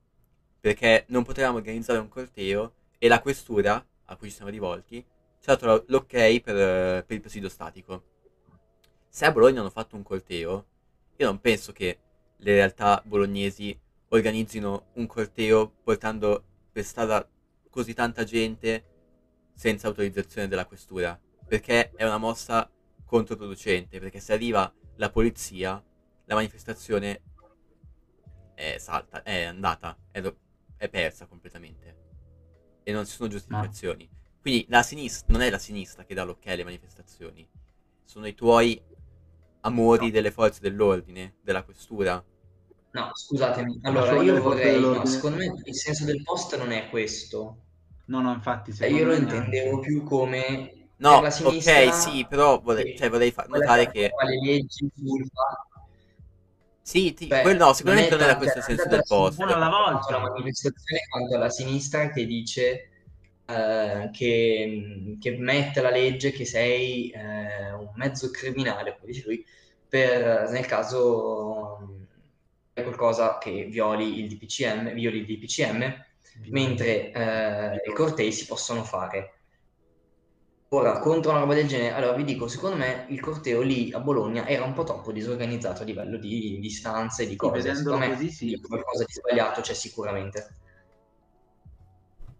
[0.59, 5.03] perché non potevamo organizzare un corteo e la questura a cui ci siamo rivolti
[5.41, 8.03] ci ha dato l'ok per, per il presidio statico.
[9.09, 10.65] Se a Bologna hanno fatto un corteo,
[11.17, 11.99] io non penso che
[12.37, 13.77] le realtà bolognesi
[14.15, 17.27] organizzino un corteo portando per strada
[17.69, 18.83] così tanta gente
[19.53, 22.69] senza autorizzazione della questura, perché è una mossa
[23.05, 25.81] controproducente, perché se arriva la polizia,
[26.25, 27.21] la manifestazione
[28.53, 30.37] è salta, è andata, è, do-
[30.77, 32.03] è persa completamente.
[32.83, 34.09] E non ci sono giustificazioni.
[34.39, 37.47] Quindi la sinistra, non è la sinistra che dà l'ok alle manifestazioni,
[38.03, 38.81] sono i tuoi
[39.61, 40.11] amori No.
[40.11, 42.23] delle forze dell'ordine, della questura.
[42.95, 43.79] No, scusatemi.
[43.81, 44.79] Allora, io vorrei...
[44.79, 47.57] No, secondo me il senso del post non è questo.
[48.05, 50.71] No, no, infatti, Cioè, secondo io lo me intendevo più come...
[50.97, 54.89] No, per la sinistra, ok, sì, però vorrei, cioè, vorrei far notare che le leggi
[54.95, 55.29] sul
[56.81, 59.39] Sì, ti- Beh, quello no, sicuramente non, è era questo il cioè, senso del post.
[59.39, 60.15] Una alla volta.
[60.15, 62.89] Una manifestazione quanto alla sinistra che dice
[63.45, 69.45] eh, che, che mette la legge che sei eh, un mezzo criminale, come dice lui,
[69.89, 72.04] per, nel caso
[72.83, 76.03] qualcosa che violi il DPCM, violi il DPCM,
[76.49, 79.31] mentre eh, i cortei si possono fare.
[80.69, 83.99] Ora, contro una roba del genere, allora vi dico, secondo me il corteo lì a
[83.99, 87.61] Bologna era un po' troppo disorganizzato a livello di distanze di cose.
[87.61, 88.59] vedendolo Secondo me così, sì.
[88.59, 90.57] qualcosa di sbagliato c'è sicuramente.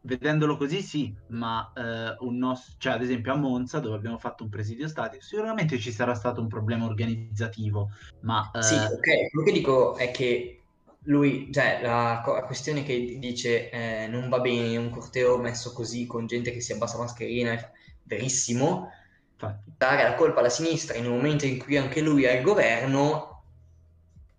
[0.05, 4.43] Vedendolo così sì, ma eh, un nos- cioè, ad esempio a Monza, dove abbiamo fatto
[4.43, 7.89] un presidio statico, sicuramente ci sarà stato un problema organizzativo,
[8.19, 10.65] ma eh, Sì, ok, quello che dico è che
[11.05, 15.71] lui, cioè la, co- la questione che dice eh, non va bene un corteo messo
[15.73, 17.71] così con gente che si abbassa mascherina, è
[18.03, 18.89] verissimo,
[19.33, 22.43] infatti, dare la colpa alla sinistra in un momento in cui anche lui è al
[22.43, 23.45] governo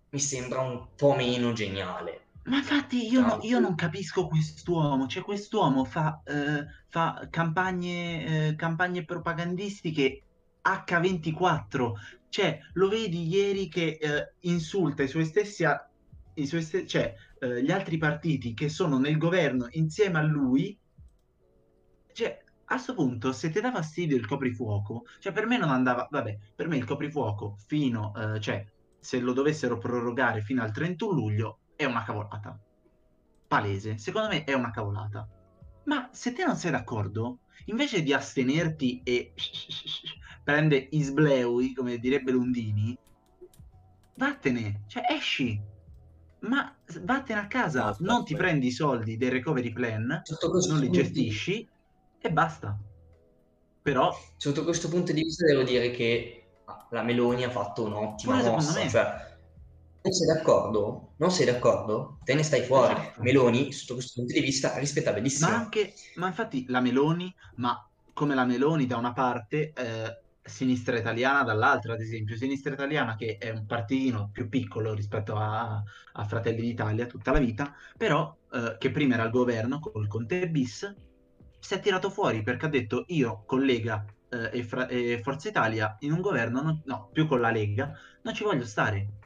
[0.09, 2.26] mi sembra un po' meno geniale.
[2.47, 8.55] Ma infatti io, no- io non capisco quest'uomo, cioè quest'uomo fa, eh, fa campagne, eh,
[8.55, 10.23] campagne propagandistiche
[10.61, 11.95] H24,
[12.29, 15.89] cioè lo vedi ieri che eh, insulta i suoi stessi, a-
[16.35, 20.77] i suoi ste- cioè eh, gli altri partiti che sono nel governo insieme a lui,
[22.13, 26.07] cioè a sto punto se ti dà fastidio il coprifuoco, cioè per me non andava,
[26.09, 28.65] vabbè, per me il coprifuoco fino, eh, cioè
[28.99, 32.59] se lo dovessero prorogare fino al 31 luglio è una cavolata.
[33.47, 35.25] Palese, secondo me è una cavolata.
[35.85, 39.33] Ma se te non sei d'accordo, invece di astenerti e
[40.43, 42.97] prende isbleui, come direbbe Lundini,
[44.15, 45.75] vattene, cioè esci.
[46.39, 48.49] Ma vattene a casa, No, aspetta, non ti aspetta.
[48.49, 50.21] prendi i soldi del recovery plan,
[50.67, 51.67] non li gestisci
[52.19, 52.77] e basta.
[53.81, 56.47] Però Sotto questo punto di vista devo dire che
[56.89, 59.26] la Meloni ha fatto un'ottima mossa, cioè
[60.01, 61.13] non sei d'accordo?
[61.17, 62.19] Non sei d'accordo?
[62.23, 62.93] Te ne stai fuori.
[62.93, 63.21] Esatto.
[63.21, 65.49] Meloni, sotto questo punto di vista, rispettabilissima.
[65.49, 67.77] Ma anche, ma infatti la Meloni, ma
[68.13, 73.37] come la Meloni da una parte, eh, sinistra italiana dall'altra, ad esempio, sinistra italiana che
[73.37, 75.81] è un partitino più piccolo rispetto a,
[76.13, 80.49] a Fratelli d'Italia tutta la vita, però eh, che prima era al governo col Conte
[80.49, 80.89] bis,
[81.59, 85.49] si è tirato fuori perché ha detto io con Lega eh, e, Fra- e Forza
[85.49, 87.91] Italia in un governo, non- no, più con la Lega,
[88.21, 89.16] non ci voglio stare.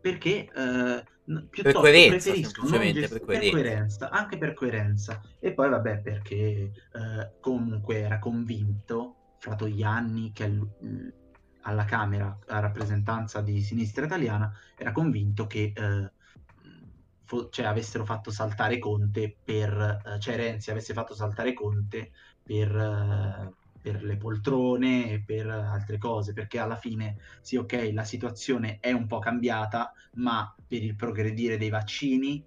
[0.00, 1.04] Perché eh,
[1.48, 3.50] piuttosto coerenza, preferisco semplicemente, per per coerenza.
[3.50, 5.20] coerenza, anche per coerenza.
[5.38, 6.38] E poi vabbè, perché
[6.92, 11.08] eh, comunque era convinto, Fratoianni, che è l- l-
[11.62, 16.12] alla Camera a rappresentanza di sinistra italiana, era convinto che eh,
[17.24, 22.74] fo- cioè, avessero fatto saltare Conte per, eh, cioè Renzi avesse fatto saltare Conte per,
[22.74, 28.78] eh, per le poltrone e per altre cose, perché alla fine sì, ok, la situazione
[28.80, 32.44] è un po' cambiata, ma per il progredire dei vaccini,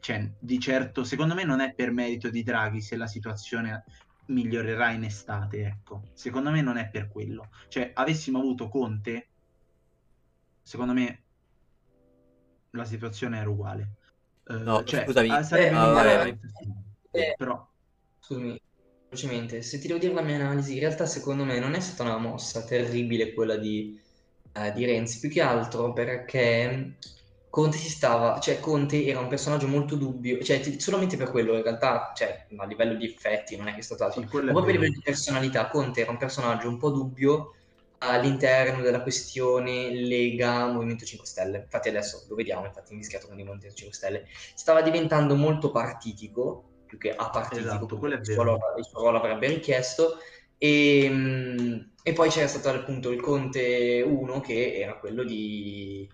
[0.00, 3.84] cioè, di certo, secondo me non è per merito di Draghi se la situazione
[4.26, 6.02] migliorerà in estate, ecco.
[6.12, 7.48] Secondo me non è per quello.
[7.68, 9.28] Cioè, avessimo avuto Conte,
[10.62, 11.22] secondo me
[12.70, 13.92] la situazione era uguale.
[14.46, 16.38] Eh, No, cioè, scusami, ah, sarebbe eh, migliorata, eh,
[17.10, 17.66] eh, però
[18.20, 18.60] Scusami,
[19.08, 22.02] velocemente, se ti devo dire la mia analisi, in realtà secondo me non è stata
[22.04, 23.98] una mossa terribile quella di,
[24.52, 26.98] eh, di Renzi, più che altro perché
[27.48, 31.56] Conte si stava, cioè Conte era un personaggio molto dubbio, cioè ti- solamente per quello
[31.56, 34.52] in realtà, cioè a livello di effetti non è che è stato altro, sì, ma
[34.52, 34.74] proprio vero.
[34.74, 37.52] livello di personalità, Conte era un personaggio un po' dubbio
[38.00, 41.58] all'interno della questione Lega Movimento 5 Stelle.
[41.58, 44.26] Infatti adesso lo vediamo, infatti mischiato con il Movimento 5 Stelle.
[44.54, 48.58] Stava diventando molto partitico, più che apartitico, Esatto, quello è vero.
[48.76, 50.18] il suo ruolo avrebbe richiesto.
[50.58, 56.08] E, mh, e poi c'era stato appunto il Conte 1 che era quello di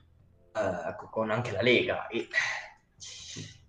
[0.52, 2.06] eh, con anche la Lega.
[2.08, 2.28] E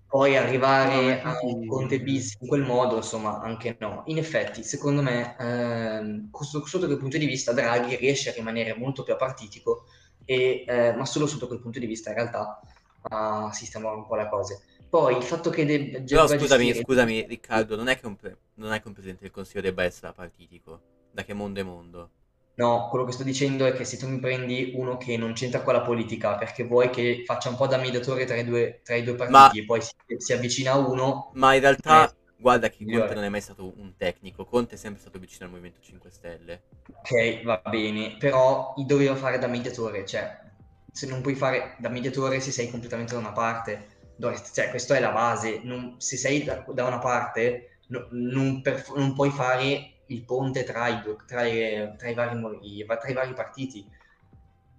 [0.07, 4.03] poi arrivare a un Conte bis in quel modo, insomma, anche no.
[4.05, 9.03] In effetti, secondo me, ehm, sotto, quel punto di vista, Draghi riesce a rimanere molto
[9.03, 9.85] più apartitico,
[10.23, 12.61] e, eh, ma solo sotto quel punto di vista, in realtà,
[13.01, 14.61] a sistemare un po' le cose.
[14.89, 18.15] Poi il fatto che de- Però debba scusami, gestire- scusami Riccardo, non è che un,
[18.15, 20.81] pre- non è che un presidente del consiglio debba essere apartitico.
[21.11, 22.11] Da che mondo è mondo?
[22.57, 25.61] No, quello che sto dicendo è che se tu mi prendi uno che non c'entra
[25.61, 28.95] con la politica perché vuoi che faccia un po' da mediatore tra i due, tra
[28.95, 32.15] i due partiti Ma- e poi si, si avvicina a uno, Ma in realtà, Eh,
[32.35, 32.87] guarda che.
[32.87, 34.43] Conte non è mai stato un tecnico.
[34.45, 36.63] Conte è sempre stato vicino al Movimento 5 Stelle.
[36.87, 40.43] ok, va bene, però doveva fare da mediatore, cioè
[40.91, 44.95] se non puoi fare da mediatore se sei completamente da una parte, dovresti- cioè questa
[44.95, 49.29] è la base, non- se sei da, da una parte no- non, per- non puoi
[49.31, 53.87] fare il ponte tra i, tra i- tra i vari, tra i vari partiti.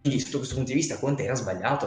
[0.01, 1.87] Quindi sotto questo punto di vista Conte era sbagliato.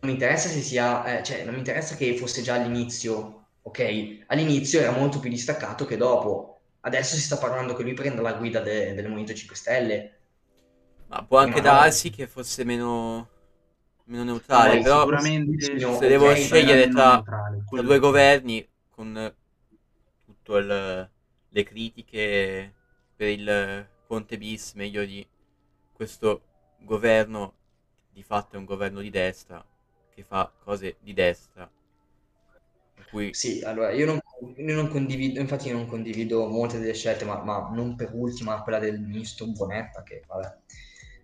[0.00, 4.24] Non mi interessa se sia, eh, cioè non mi interessa che fosse già all'inizio, ok?
[4.28, 6.60] All'inizio era molto più distaccato che dopo.
[6.80, 10.18] Adesso si sta parlando che lui prenda la guida de- del Movimento 5 Stelle.
[11.08, 11.60] Ma può anche no.
[11.60, 13.28] darsi che fosse meno,
[14.10, 14.72] meno neutrale.
[14.74, 17.24] Dai, però sicuramente se se devo scegliere tra,
[17.72, 19.34] tra due governi con
[20.24, 21.10] tutte
[21.48, 22.74] le critiche
[23.16, 25.26] per il Conte bis, meglio di
[25.92, 26.42] questo
[26.78, 27.54] governo
[28.12, 29.64] di fatto è un governo di destra
[30.14, 31.70] che fa cose di destra.
[33.10, 34.20] Cui Sì, allora io non,
[34.56, 38.62] io non condivido, infatti io non condivido molte delle scelte, ma, ma non per ultima
[38.62, 40.58] quella del ministro Bonetta, che vabbè,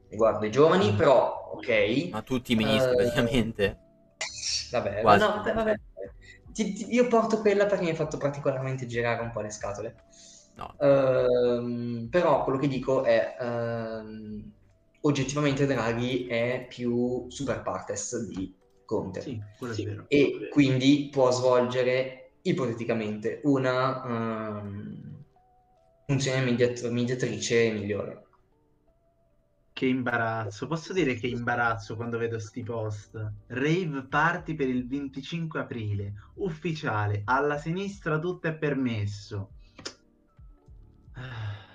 [0.08, 2.08] riguarda i giovani, però ok.
[2.10, 3.78] ma tutti i ministri Eh, praticamente.
[4.70, 5.80] Vabbè, Quasi no, vabbè, vabbè.
[6.52, 9.94] Ti- ti- io porto quella perché mi ha fatto particolarmente girare un po' le scatole.
[10.56, 14.52] No, Ehm, però quello che dico è ehm,
[15.02, 18.54] oggettivamente Draghi è più super partes di
[18.84, 20.04] Conte Sì, quello è vero.
[20.08, 25.24] e quindi può svolgere ipoteticamente una ehm,
[26.06, 28.25] funzione mediat- mediatrice migliore.
[29.76, 33.32] Che imbarazzo, posso dire che imbarazzo quando vedo sti post.
[33.48, 39.50] Rave party per il 25 aprile, ufficiale, alla sinistra tutto è permesso.
[41.12, 41.74] Ah.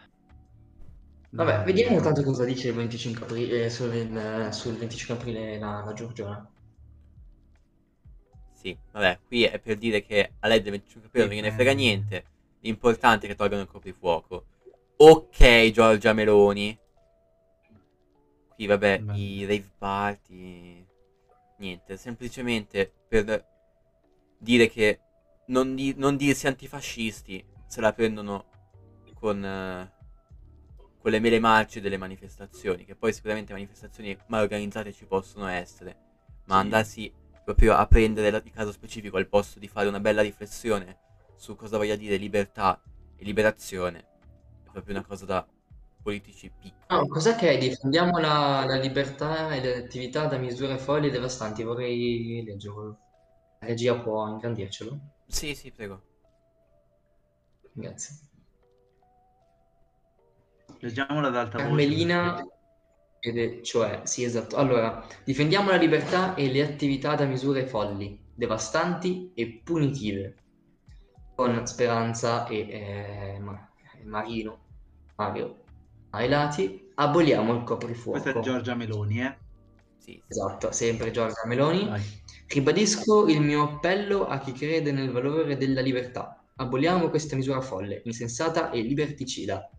[1.29, 2.01] Vabbè, Dai, vediamo no.
[2.01, 6.51] tanto cosa dice il 25 aprile, eh, sul, eh, sul 25 aprile la, la Giorgiona.
[8.53, 11.73] sì, vabbè, qui è per dire che a lei del 25 aprile non gliene frega
[11.73, 12.25] niente.
[12.61, 14.45] L'importante è che tolgano il coprifuoco.
[14.97, 16.80] Ok, Giorgia Meloni.
[18.61, 19.17] Qui, vabbè, Beh.
[19.17, 20.85] i rave party.
[21.57, 23.43] Niente, semplicemente per
[24.37, 24.99] dire che
[25.47, 28.45] non, di- non dirsi antifascisti se la prendono
[29.15, 29.91] con, eh,
[30.99, 35.97] con le mele marce delle manifestazioni, che poi sicuramente manifestazioni mal organizzate ci possono essere,
[36.45, 36.61] ma Sì.
[36.61, 40.99] andarsi proprio a prendere la- il caso specifico al posto di fare una bella riflessione
[41.35, 42.79] su cosa voglia dire libertà
[43.15, 44.05] e liberazione
[44.65, 45.47] è proprio una cosa da
[46.01, 46.79] politici piccoli.
[46.89, 47.57] No, cos'è che è?
[47.57, 51.63] Difendiamo la, la libertà e le attività da misure folli e devastanti.
[51.63, 52.97] Vorrei leggerlo.
[53.59, 54.99] La regia può ingrandircelo?
[55.27, 56.01] Sì, sì, prego.
[57.73, 58.15] Grazie.
[60.79, 61.67] Leggiamola ad alta voce.
[61.67, 62.45] Carmelina,
[63.19, 64.55] ed è- cioè, sì, esatto.
[64.57, 70.35] Allora, difendiamo la libertà e le attività da misure folli, devastanti e punitive.
[71.35, 72.57] Con Speranza e
[73.35, 73.69] eh, Ma-
[74.03, 74.65] Marino,
[75.15, 75.60] Mario
[76.11, 78.19] ai lati, aboliamo il coprifuoco.
[78.21, 79.37] Questa è Giorgia Meloni, eh.
[79.97, 80.23] Sì, sì.
[80.27, 81.87] Esatto, sempre Giorgia Meloni.
[81.87, 82.01] Vai.
[82.47, 86.43] Ribadisco il mio appello a chi crede nel valore della libertà.
[86.55, 89.69] Aboliamo questa misura folle, insensata e liberticida.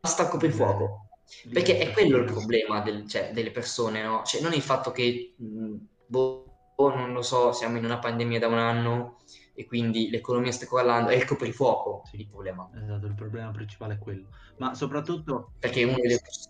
[0.00, 1.08] Basta il coprifuoco.
[1.52, 4.22] Perché è quello il problema del- cioè, delle persone, no?
[4.24, 8.48] Cioè, non il fatto che, boh, boh, non lo so, siamo in una pandemia da
[8.48, 9.18] un anno
[9.60, 12.20] e quindi l'economia sta crollando, è il coprifuoco Sì.
[12.20, 12.68] il problema.
[12.74, 14.28] Esatto, il problema principale è quello.
[14.56, 15.96] Ma soprattutto, Perché uno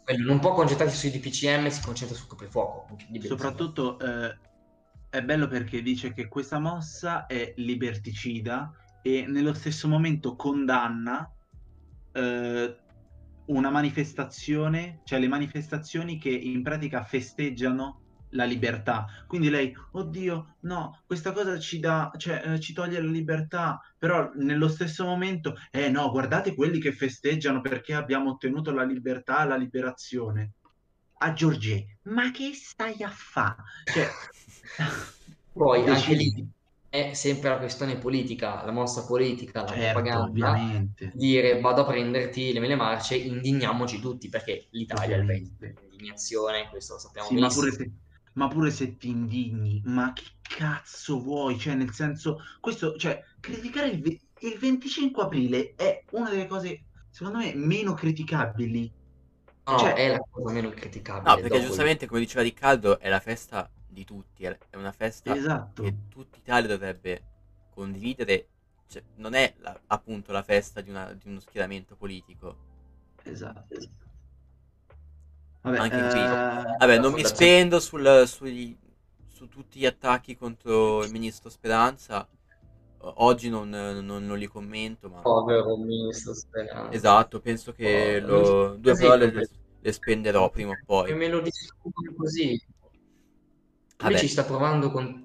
[0.05, 2.97] quello non può concentrarsi sui DPCM, si concentra sul coprifuoco.
[3.21, 4.39] soprattutto eh,
[5.11, 11.29] è bello perché dice che questa mossa è liberticida e nello stesso momento condanna
[12.13, 12.77] eh,
[13.47, 18.00] una manifestazione, cioè le manifestazioni che in pratica festeggiano
[18.31, 19.07] la libertà.
[19.27, 24.31] Quindi lei, oddio, no, questa cosa ci dà, cioè eh, ci toglie la libertà, però
[24.35, 29.57] nello stesso momento, eh no, guardate quelli che festeggiano perché abbiamo ottenuto la libertà, la
[29.57, 30.53] liberazione.
[31.23, 33.57] A Giorgie, ma che stai a fa?
[33.85, 34.21] Cioè,
[35.53, 36.49] Poi anche lì
[36.89, 40.23] è sempre la questione politica, la mossa politica, la Certo, propaganda.
[40.23, 41.11] ovviamente.
[41.11, 45.75] Dire vado a prenderti le mele marce, indigniamoci tutti perché l'Italia è il paese Ovviamente.
[45.75, 47.53] dell'indignazione, questo lo sappiamo Sì, ma benissimo.
[47.53, 47.93] pure, se,
[48.33, 51.59] ma pure se ti indigni, ma che cazzo vuoi?
[51.59, 56.85] Cioè, nel senso, questo, cioè, criticare il, ve- il 25 aprile è una delle cose,
[57.11, 58.93] secondo me, meno criticabili.
[59.65, 61.35] No, cioè- è la cosa meno criticabile.
[61.35, 65.35] No, perché giustamente, come diceva Riccardo, è la festa di tutti, è è una festa
[65.35, 65.83] Esatto.
[65.83, 67.23] che tutta Italia dovrebbe
[67.75, 68.47] condividere,
[68.89, 72.69] cioè, non è la- appunto la festa di, una- di uno schieramento politico.
[73.25, 73.79] Esatto.
[75.63, 76.21] Vabbè, Anche qui.
[76.25, 78.77] eh, Vabbè, non mi spendo sul- sugli-
[79.29, 82.27] su tutti gli attacchi contro il ministro Speranza.
[83.03, 86.97] Oggi non, non- non li commento, ma Povero ministro Speranza.
[86.97, 89.49] esatto, penso che Oh, lo- due parole le,
[89.81, 91.15] le spenderò prima o E poi.
[91.15, 92.59] me lo distruggono così.
[93.99, 94.19] Lui Vabbè.
[94.19, 95.23] ci sta provando con...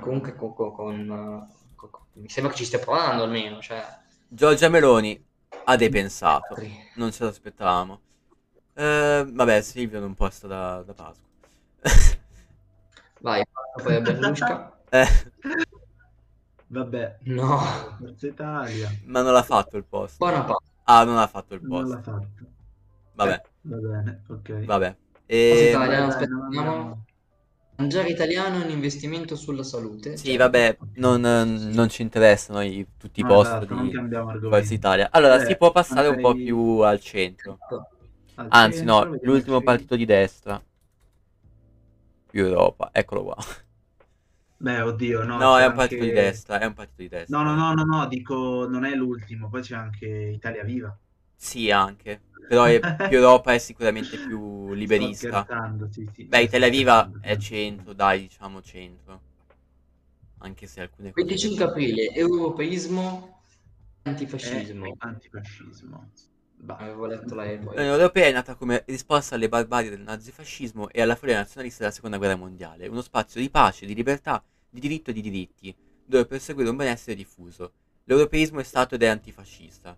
[0.00, 0.54] Comunque con...
[0.54, 1.06] con- con,
[1.74, 3.82] con- con- Mi sembra che ci stia provando almeno, cioè...
[4.28, 5.20] Giorgia Meloni
[5.64, 6.56] ha depensato,
[6.94, 8.00] non ce l'aspettavamo.
[8.76, 11.24] Eh, vabbè, Silvio non può stare da, da Pasqua.
[13.20, 13.42] Vai,
[13.82, 14.72] poi a Berlusca.
[14.92, 15.06] Eh,
[16.68, 17.58] vabbè, No,
[17.98, 20.16] Forza Italia ma non l'ha fatto il post.
[20.18, 20.64] buona parte.
[20.84, 21.94] Ah, non ha fatto il non post.
[21.94, 22.44] l'ha fatto.
[23.14, 24.64] Vabbè, Va bene, ok.
[24.64, 24.96] vabbè.
[24.96, 25.70] Forza E...
[25.70, 25.96] Italia.
[25.96, 26.48] Dai, aspettiamo.
[26.50, 27.04] non
[27.78, 30.16] Mangiare italiano è un investimento sulla salute.
[30.16, 33.96] Sì, Cioè, vabbè, non, non ci interessano i- tutti i No, post esatto, non di.
[34.48, 35.08] Forza Italia.
[35.10, 37.58] Allora, Eh, si può passare un po' magari- più al centro.
[37.68, 37.86] Al
[38.50, 40.62] Anzi, no, l'ultimo partito di destra.
[42.30, 43.36] Più Europa, eccolo qua.
[44.58, 45.36] Beh, oddio, no.
[45.38, 47.42] No, è un partito anche- di destra, è un partito di destra.
[47.42, 50.96] No, no, no, no, no, dico, non è l'ultimo, poi c'è anche Italia Viva.
[51.34, 52.20] Sì, anche.
[52.46, 55.48] Però è- più Europa è sicuramente più liberista.
[55.90, 56.24] sì, sì.
[56.28, 59.20] Beh, Italia Viva è centro, dai, diciamo centro.
[60.38, 61.24] Anche se alcune cose...
[61.26, 63.42] 25 aprile, europeismo,
[64.02, 64.84] antifascismo.
[64.86, 66.10] È antifascismo.
[66.58, 66.76] Bah.
[66.76, 67.74] Avevo letto la E poi.
[67.76, 71.94] L'Unione Europea è nata come risposta alle barbarie del nazifascismo e alla follia nazionalista della
[71.94, 76.26] Seconda Guerra Mondiale, uno spazio di pace, di libertà, di diritto e di diritti, dove
[76.26, 77.72] perseguire un benessere diffuso.
[78.04, 79.96] L'europeismo è stato ed è antifascista.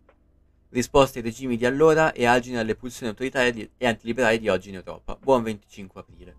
[0.71, 4.69] Risposta ai regimi di allora e argine alle pulsioni autoritarie di- e antiliberali di oggi
[4.69, 5.17] in Europa.
[5.17, 6.37] Buon 25 aprile.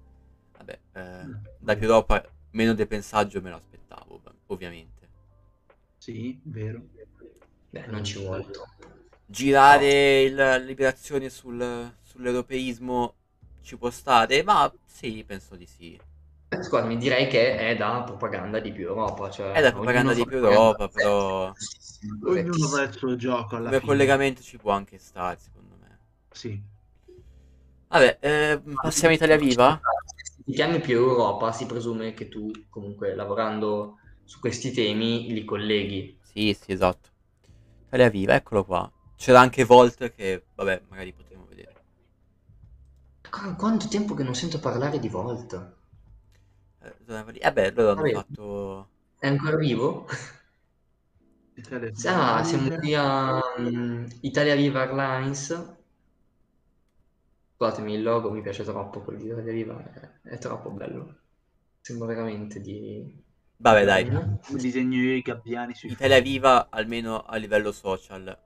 [0.57, 5.07] Vabbè, eh, da più Europa meno depensaggio me lo aspettavo, ov- ovviamente.
[5.97, 6.81] Sì, vero.
[7.71, 8.98] Beh, non ci vuole troppo.
[9.29, 13.15] Girare il- la liberazione sul- sull'europeismo
[13.61, 14.43] ci può stare?
[14.43, 15.99] Ma sì, penso di sì.
[16.51, 19.29] Eh, Scusami, direi che è da propaganda di più Europa.
[19.31, 20.89] Cioè, È da propaganda di più Europa, sé.
[20.89, 21.55] però
[22.25, 24.19] Ognuno fa il suo gioco alla come fine.
[24.19, 25.99] collegamento ci può anche stare, secondo me.
[26.31, 26.63] Sì.
[27.87, 29.83] Vabbè, eh, passiamo a Italia Viva?
[30.23, 35.43] Se ti chiami più Europa, si presume che tu, comunque, lavorando su questi temi, li
[35.45, 36.17] colleghi.
[36.21, 37.09] Sì, sì, esatto.
[37.87, 38.91] Italia Viva, eccolo qua.
[39.19, 41.75] C'era anche Volt che, vabbè, magari potremo vedere.
[43.31, 45.73] Qu- Quanto tempo che non sento parlare di Volt?
[46.81, 46.93] Eh.
[47.41, 48.11] Eh beh, loro hanno Vabbè.
[48.11, 48.89] fatto...
[49.19, 50.07] È ancora vivo?
[51.55, 55.77] Italia Ah, siamo qui a mm, Italia Viva Airlines.
[57.55, 61.19] Scusatemi, il logo mi piace troppo, quello di Italia Viva è, è troppo bello.
[61.81, 63.23] Sembra veramente di...
[63.57, 64.05] Vabbè, dai.
[64.41, 68.37] Come disegno io i gabbiani sui Italia Viva, almeno a livello social,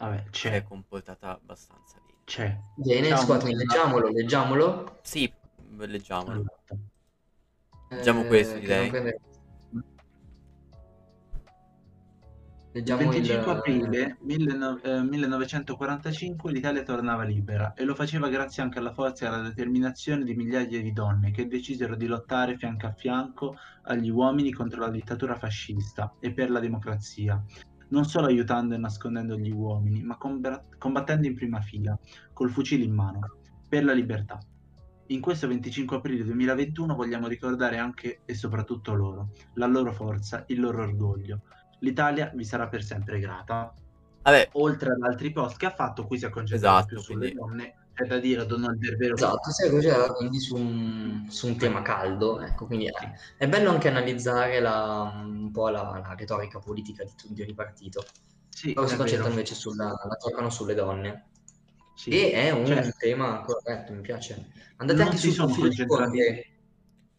[0.00, 2.18] Vabbè, si è c'è, comportata abbastanza bene.
[2.24, 2.58] c'è.
[2.76, 3.46] Bene, Monica.
[3.48, 4.98] leggiamolo, leggiamolo.
[5.02, 5.30] Sì,
[5.76, 6.40] leggiamolo.
[6.40, 6.78] Esatto.
[7.90, 8.88] Leggiamo Eh, questo, direi.
[8.88, 9.20] prende-
[12.72, 13.08] Il Leggiamo il...
[13.08, 19.24] 25 aprile 19- eh, 1945 l'Italia tornava libera e lo faceva grazie anche alla forza
[19.24, 24.08] e alla determinazione di migliaia di donne che decisero di lottare fianco a fianco agli
[24.08, 27.42] uomini contro la dittatura fascista e per la democrazia,
[27.90, 31.96] non solo aiutando e nascondendo gli uomini, ma comba- combattendo in prima fila,
[32.32, 33.20] col fucile in mano,
[33.68, 34.38] per la libertà.
[35.08, 40.60] In questo 25 aprile 2021 vogliamo ricordare anche e soprattutto loro, la loro forza, il
[40.60, 41.42] loro orgoglio.
[41.80, 43.72] L'Italia vi sarà per sempre grata.
[44.22, 47.32] Vabbè, Oltre ad altri post che ha fatto, qui si è concentrato Esatto, più sulle
[47.32, 47.74] quindi- donne.
[48.00, 49.14] C'è da dire, Donald Berbero.
[49.14, 52.92] Esatto, si è concentrato quindi su un, su un tema caldo, ecco, quindi è,
[53.36, 58.04] è bello anche analizzare la- un po' la, la retorica politica di, di ogni partito.
[58.48, 59.40] Sì, Loro si è concentrano vero.
[59.40, 61.28] invece sulla, la toccano sulle donne.
[61.94, 62.10] Sì.
[62.10, 64.46] E è un Cioè, tema corretto, mi piace.
[64.76, 66.48] Andate Non anche si sul sono concentrati-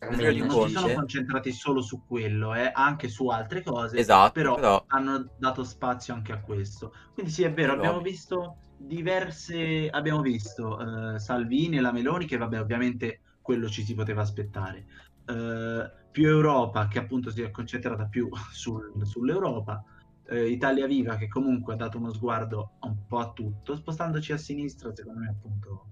[0.01, 4.55] Carmine, non si sono concentrati solo su quello, eh, anche su altre cose, esatto, però,
[4.55, 4.83] però...
[4.87, 6.91] hanno dato spazio anche a questo.
[7.13, 8.55] Quindi sì, è vero, Però- abbiamo visto
[8.85, 14.21] diverse, abbiamo visto eh, Salvini e la Meloni, che vabbè, ovviamente quello ci si poteva
[14.21, 14.85] aspettare.
[15.25, 19.83] Eh, più Europa, che appunto si è concentrata più sul- sull'Europa.
[20.27, 24.37] Eh, Italia Viva, che comunque ha dato uno sguardo un po' a tutto, spostandoci a
[24.37, 25.85] sinistra, secondo me appunto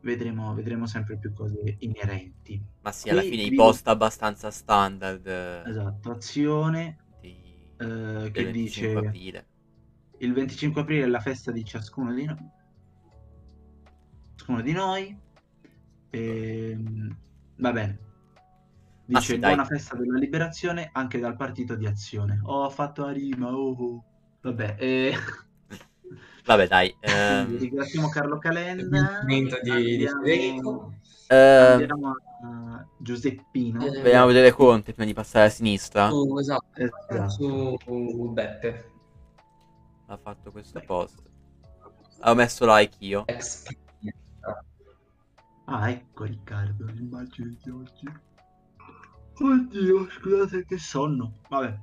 [0.00, 2.60] vedremo, vedremo sempre più cose inerenti.
[2.80, 5.26] Ma sì, alla Qui fine i post abbastanza standard
[5.62, 7.42] Esatto, azione di,
[8.32, 9.46] che 25 dice aprile.
[10.18, 12.50] Il 25 aprile è la festa di ciascuno di noi.
[14.34, 15.18] Ciascuno di noi.
[16.10, 17.16] Ehm,
[17.56, 17.98] va bene.
[19.04, 19.54] Dice sì, dai.
[19.54, 22.40] buona festa della liberazione anche dal partito di azione.
[22.44, 23.48] Oh, ho fatto la rima.
[23.54, 24.04] Oh, oh.
[24.42, 25.14] Vabbè, eh,
[26.44, 26.94] Vabbè, dai.
[27.00, 29.22] ehm, ringraziamo Carlo Calenda.
[29.24, 30.94] L'invito di, di Andiamo- Federico.
[31.28, 33.84] ehm, Andiamo a Giuseppino.
[33.86, 36.08] Eh, vediamo vedere Conte prima di passare a sinistra.
[36.10, 37.78] Su, esatto, Esatto.
[37.84, 38.90] su Beppe.
[40.08, 41.22] Ha fatto questo post.
[42.22, 43.24] Ho messo like io.
[45.66, 48.08] Ah, ecco Riccardo, l'immagine di oggi.
[49.40, 51.40] Oddio, scusate che sonno.
[51.48, 51.78] Vabbè,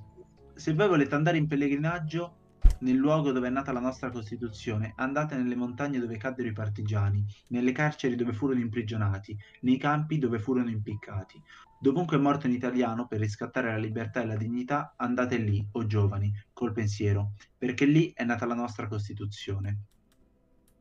[0.55, 2.37] se voi volete andare in pellegrinaggio
[2.79, 7.23] nel luogo dove è nata la nostra Costituzione, andate nelle montagne dove caddero i partigiani,
[7.49, 11.41] nelle carceri dove furono imprigionati, nei campi dove furono impiccati.
[11.77, 15.85] Dovunque è morto un italiano per riscattare la libertà e la dignità, andate lì, o
[15.85, 19.77] giovani, col pensiero, perché lì è nata la nostra Costituzione.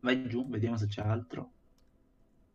[0.00, 1.50] Vai giù, vediamo se c'è altro.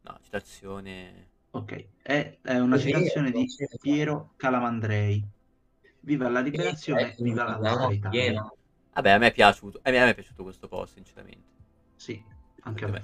[0.02, 1.28] No, citazione.
[1.52, 3.46] Ok, è, è una citazione di.
[3.80, 5.26] Piero Calamandrei.
[6.02, 8.52] Viva la liberazione, Eh, viva la nostra Italia.
[8.94, 9.80] Vabbè, a me è piaciuto.
[9.84, 11.58] A me, a me è piaciuto questo post, sinceramente.
[11.96, 12.24] Sì,
[12.62, 13.02] anche a me.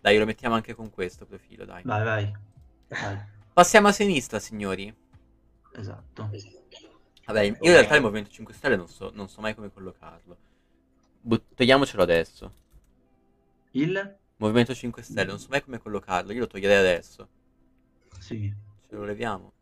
[0.00, 1.82] Dai, lo mettiamo anche con questo profilo, dai.
[1.84, 2.32] Vai, vai.
[2.88, 3.18] Vai,
[3.58, 4.94] Passiamo a sinistra, signori.
[5.72, 6.30] esatto.
[7.26, 10.36] Vabbè, io in realtà il Movimento 5 Stelle non so, non so mai come collocarlo.
[11.22, 12.52] But- togliamocelo adesso.
[13.72, 14.16] Il?
[14.36, 16.30] Movimento 5 Stelle, non so mai come collocarlo.
[16.30, 17.28] Io lo toglierei adesso.
[18.20, 18.54] Sì,
[18.88, 19.52] Ce lo leviamo.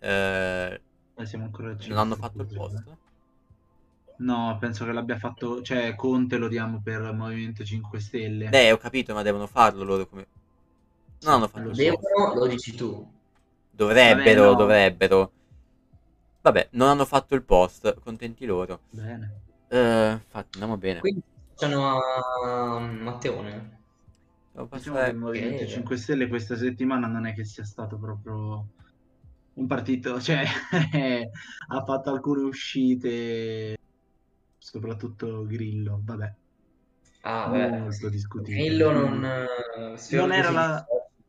[0.00, 0.80] Eh,
[1.18, 2.88] eh, siamo ancora al non hanno fatto il scusa, post?
[2.88, 2.96] eh.
[4.18, 8.50] No, penso che l'abbia fatto, cioè Conte lo diamo per Movimento 5 Stelle.
[8.50, 10.26] Eh, ho capito, ma devono farlo loro come...
[11.26, 11.70] Non hanno fatto.
[11.70, 13.06] Devono, lo dici tu.
[13.70, 14.54] Dovrebbero, Vabbè, no.
[14.54, 15.30] dovrebbero.
[16.40, 18.80] Vabbè, non hanno fatto il post, contenti loro.
[18.90, 19.40] Bene.
[19.68, 21.00] Eh, infatti, andiamo bene.
[21.00, 21.20] Quindi
[21.50, 23.74] facciano a Matteone.
[24.52, 25.68] Devo Diciamo passare- che il Movimento Eh.
[25.68, 28.66] 5 Stelle questa settimana non è che sia stato proprio
[29.54, 30.44] un partito, cioè
[31.68, 33.76] ha fatto alcune uscite,
[34.56, 36.32] soprattutto Grillo, vabbè,
[37.22, 37.68] Ah, beh.
[37.70, 38.64] molto discutibile.
[38.68, 39.24] Grillo non...
[39.24, 40.86] eh, Non era, la.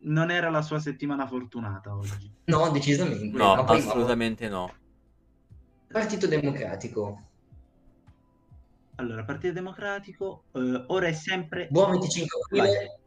[0.08, 2.32] Non era la sua settimana fortunata oggi.
[2.46, 3.38] No, decisamente.
[3.38, 4.74] No, Ma poi- assolutamente no.
[5.88, 7.22] Partito Democratico.
[8.96, 11.68] Allora, Partito Democratico, eh, ora è sempre...
[11.70, 13.00] Buon 25 aprile.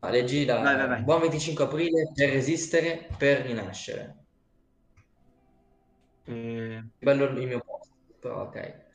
[0.00, 0.60] Ah, leggi la...
[0.60, 1.02] Vai, vai, vai.
[1.02, 4.16] Buon 25 aprile per resistere, per rinascere.
[6.24, 8.86] eh, Bello il mio posto, però ok.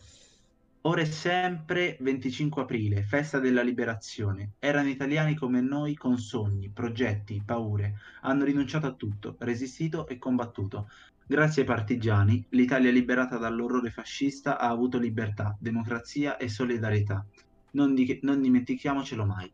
[0.86, 4.53] Ora è sempre 25 aprile, festa della liberazione.
[4.59, 7.95] Erano italiani come noi con sogni, progetti, paure.
[8.21, 10.88] Hanno rinunciato a tutto, resistito e combattuto.
[11.25, 17.25] Grazie ai partigiani, l'Italia liberata dall'orrore fascista ha avuto libertà, democrazia e solidarietà.
[17.71, 19.51] Non, di- non dimentichiamocelo mai.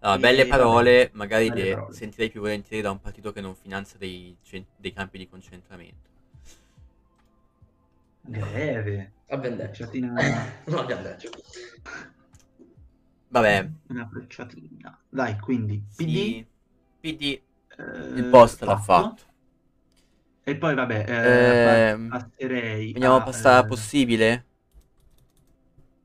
[0.00, 1.94] E belle parole, magari belle le parole.
[1.94, 6.15] sentirei più volentieri da un partito che non finanzia dei, cen- dei campi di concentramento.
[8.26, 9.14] Detto.
[9.26, 10.12] Frecciatina,
[10.66, 11.30] Non abbiamo detto.
[13.28, 14.98] Vabbè, una frecciatina.
[15.08, 16.46] Dai, quindi, PD, sì,
[17.00, 17.22] PD,
[17.76, 17.82] eh,
[18.16, 19.22] il post l'ha fatto.
[20.42, 24.46] E poi vabbè, eh, Ehm, passerei Vogliamo a, passare a eh, possibile?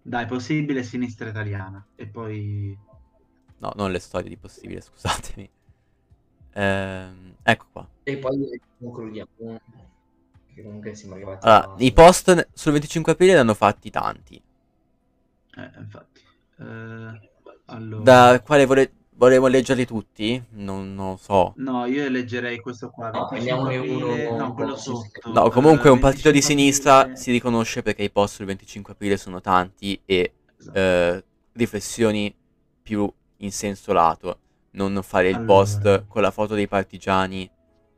[0.02, 1.86] Dai, possibile sinistra italiana.
[1.96, 2.76] E poi...
[3.60, 5.50] No, non le storie di possibile, scusatemi.
[6.54, 7.88] Ehm, ecco qua.
[8.04, 9.30] E poi concludiamo.
[10.54, 11.76] Che comunque siamo arrivati Allora, a...
[11.78, 14.42] i post sul 25 aprile ne hanno fatti tanti.
[15.58, 16.22] Eh, infatti.
[16.60, 17.30] Eh,
[17.66, 18.04] allora...
[18.04, 20.42] Da quale vole- volevo leggerli tutti?
[20.52, 21.54] Non, non lo so.
[21.58, 23.10] No, io leggerei questo qua.
[23.12, 25.32] No, 25 prendiamone aprile, uno no, quello sotto.
[25.32, 28.46] No, Eh, comunque un partito di 25 sinistra aprile- si riconosce perché i post sul
[28.46, 30.78] 25 aprile sono tanti e Esatto.
[30.78, 31.24] eh,
[31.54, 32.36] riflessioni
[32.82, 34.40] più in senso lato.
[34.72, 35.54] Non fare il Allora.
[35.54, 37.50] post con la foto dei partigiani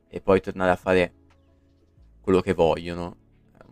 [0.08, 1.12] e poi tornare a fare
[2.24, 3.16] quello che vogliono.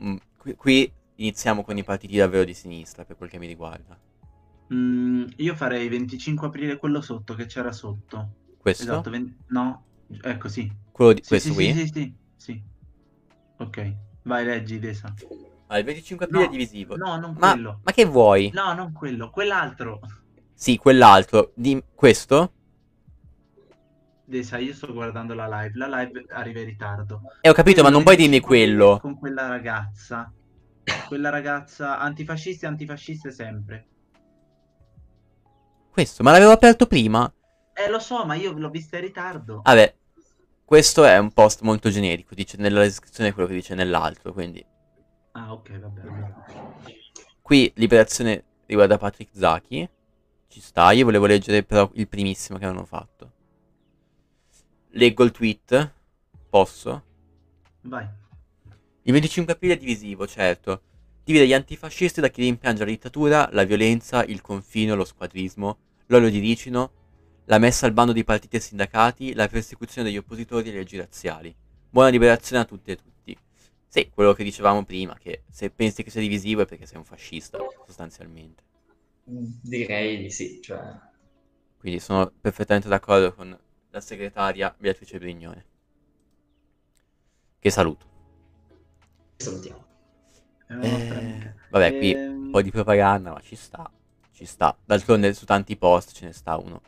[0.00, 3.98] Mm, Qui, qui iniziamo con i partiti davvero di sinistra per quel che mi riguarda.
[4.72, 8.28] Mm, io farei 25 aprile quello sotto, che c'era sotto.
[8.58, 8.84] Questo?
[8.84, 9.84] Esatto, ven- no,
[10.22, 10.70] ecco sì.
[10.92, 11.72] Quello di Sì, questo sì, qui?
[11.72, 12.62] sì, sì, sì, sì.
[13.58, 15.12] Ok, vai, leggi, Desa.
[15.68, 16.96] Ah, il 25 aprile No, è divisivo.
[16.96, 17.80] no, non ma, quello.
[17.82, 18.50] ma che vuoi?
[18.54, 20.00] No, non quello, quell'altro.
[20.54, 21.52] Sì, quell'altro.
[21.54, 22.52] Di questo?
[24.32, 25.72] Desa, io sto guardando la live.
[25.76, 27.20] La live arriva in ritardo.
[27.42, 28.98] Eh, ho capito, ma non puoi dirmi 25 aprile quello.
[28.98, 30.32] Con quella ragazza.
[31.06, 33.86] Quella ragazza antifascista e antifasciste sempre.
[35.90, 37.30] Questo, ma l'avevo aperto prima.
[37.74, 39.60] Eh, lo so, ma io l'ho vista in ritardo.
[39.62, 39.94] Vabbè,
[40.64, 44.64] questo è un post molto generico, dice nella descrizione quello che dice nell'altro, quindi
[45.32, 46.00] Ah, ok, vabbè.
[46.00, 46.32] vabbè.
[47.42, 49.88] qui liberazione riguarda Patrick Zaki,
[50.48, 53.32] Ci sta, io volevo leggere però il primissimo che avevano fatto.
[54.94, 55.92] Leggo il tweet.
[56.50, 57.04] Posso?
[57.82, 58.06] Vai.
[59.02, 60.82] Il 25 aprile è divisivo, certo.
[61.24, 66.28] Divide gli antifascisti da chi rimpiange la dittatura, la violenza, il confino, lo squadrismo, l'olio
[66.28, 66.92] di ricino,
[67.46, 70.98] la messa al bando di partiti e sindacati, la persecuzione degli oppositori e le leggi
[70.98, 71.54] razziali.
[71.88, 73.36] Buona liberazione a tutte e tutti.
[73.88, 77.04] Sì, quello che dicevamo prima, che se pensi che sia divisivo è perché sei un
[77.04, 78.62] fascista, sostanzialmente.
[79.24, 80.80] Direi di sì, cioè...
[81.78, 83.58] Quindi sono perfettamente d'accordo con
[83.92, 85.64] la segretaria Beatrice Brignone.
[87.58, 88.06] Che saluto.
[89.36, 89.84] Salutiamo.
[90.68, 90.74] Eh,
[91.08, 91.54] amica.
[91.68, 93.88] vabbè, qui Ehm, un po' di propaganda, ma ci sta.
[94.32, 94.76] Ci sta.
[94.84, 96.80] D'altronde su tanti post ce ne sta uno.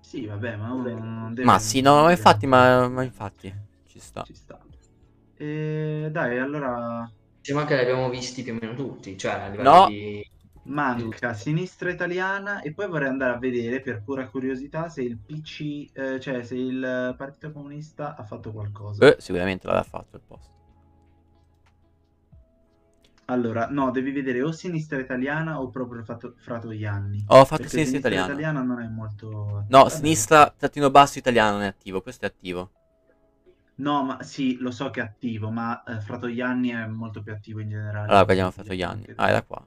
[0.00, 1.46] Sì, vabbè, ma uno non deve...
[1.46, 3.52] Ma sì, no, ma infatti, ma, ma infatti,
[3.86, 4.22] ci sta.
[4.24, 4.60] Ci sta.
[5.36, 7.10] E dai, allora
[7.40, 9.86] Sembra che li abbiamo visti più o meno tutti, cioè a livello No.
[9.88, 10.26] di...
[10.64, 15.90] manca sinistra italiana e poi vorrei andare a vedere per pura curiosità se il PC,
[15.92, 19.06] eh, cioè se il Partito Comunista ha fatto qualcosa.
[19.06, 20.52] Eh, sicuramente l'aveva fatto il post.
[23.26, 27.24] Allora, no, devi vedere o sinistra italiana o proprio fatto, Fratoianni.
[27.28, 28.26] Ho fatto Perché sinistra italiana.
[28.26, 29.64] italiana non è molto...
[29.68, 29.88] No, Vabbè.
[29.90, 32.70] sinistra trattino basso italiano non è attivo, questo è attivo.
[33.76, 37.60] No, ma sì, lo so che è attivo, ma eh, Fratoianni è molto più attivo
[37.60, 38.08] in generale.
[38.08, 39.06] Allora, guardiamo Fratoianni.
[39.16, 39.66] Ah, era qua.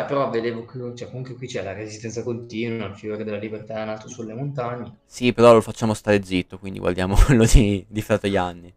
[0.00, 3.82] Eh, però vedevo che cioè, comunque qui c'è la resistenza continua, il fiore della libertà
[3.82, 4.98] è nato sulle montagne.
[5.04, 8.74] Sì, però lo facciamo stare zitto, quindi guardiamo quello di, di Fratoianni.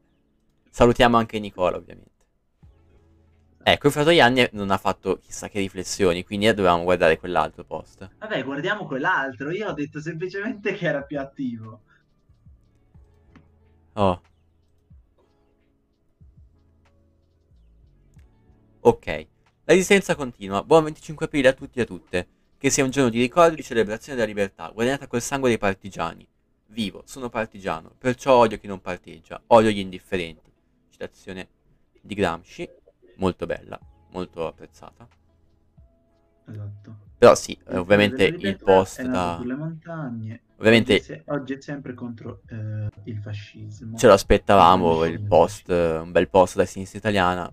[0.70, 2.12] Salutiamo anche Nicola, ovviamente.
[3.64, 8.10] Ecco, il Fratoianni non ha fatto chissà che riflessioni, quindi dovevamo guardare quell'altro post.
[8.20, 9.50] Vabbè, guardiamo quell'altro.
[9.52, 11.82] Io ho detto semplicemente che era più attivo.
[13.94, 14.22] Oh.
[18.82, 19.28] Ok.
[19.66, 20.64] La resistenza continua.
[20.64, 22.28] Buon 25 aprile a tutti e a tutte.
[22.58, 25.58] Che sia un giorno di ricordo e di celebrazione della libertà, guadagnata col sangue dei
[25.58, 26.28] partigiani.
[26.68, 30.52] Vivo, sono partigiano, perciò odio chi non parteggia, odio gli indifferenti.
[30.90, 31.48] Citazione
[32.02, 32.68] di Gramsci,
[33.18, 33.80] molto bella,
[34.12, 35.08] molto apprezzata.
[36.48, 36.96] Esatto.
[37.18, 39.38] Però sì, eh, Il ovviamente il post da...
[39.40, 40.42] sulle montagne.
[40.58, 43.98] Ovviamente Oggi è, se- oggi è sempre contro eh, il fascismo.
[43.98, 45.26] ce lo aspettavamo, Sì, il sì.
[45.26, 47.52] post, un bel post da sinistra italiana.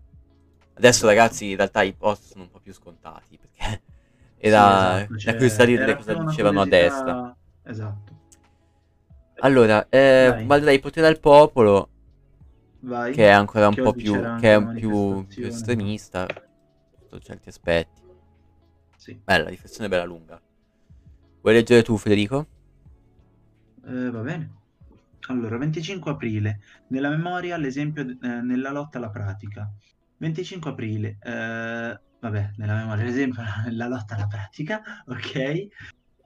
[0.74, 3.82] Adesso ragazzi, in realtà i post sono un po' più scontati, perché
[4.38, 6.76] era Sì, esatto, cioè, di vedere era cosa dicevano a curiosità-
[7.14, 7.36] destra.
[7.64, 8.20] Esatto.
[9.40, 10.44] Allora, eh.
[10.46, 11.88] Valderei potere al popolo,
[12.80, 13.12] Vai.
[13.12, 16.26] che è ancora un Che po' più, che è un più, più estremista
[16.98, 18.00] sotto certi aspetti.
[18.96, 19.20] Sì.
[19.24, 20.40] Bella, riflessione bella lunga.
[21.40, 22.46] Vuoi leggere tu, Federico?
[23.84, 24.50] Eh, va bene.
[25.28, 29.68] Allora, 25 aprile, nella memoria l'esempio eh, nella lotta alla pratica.
[30.22, 35.66] 25 aprile, eh, vabbè, nella memoria l'esempio nella lotta alla pratica, ok?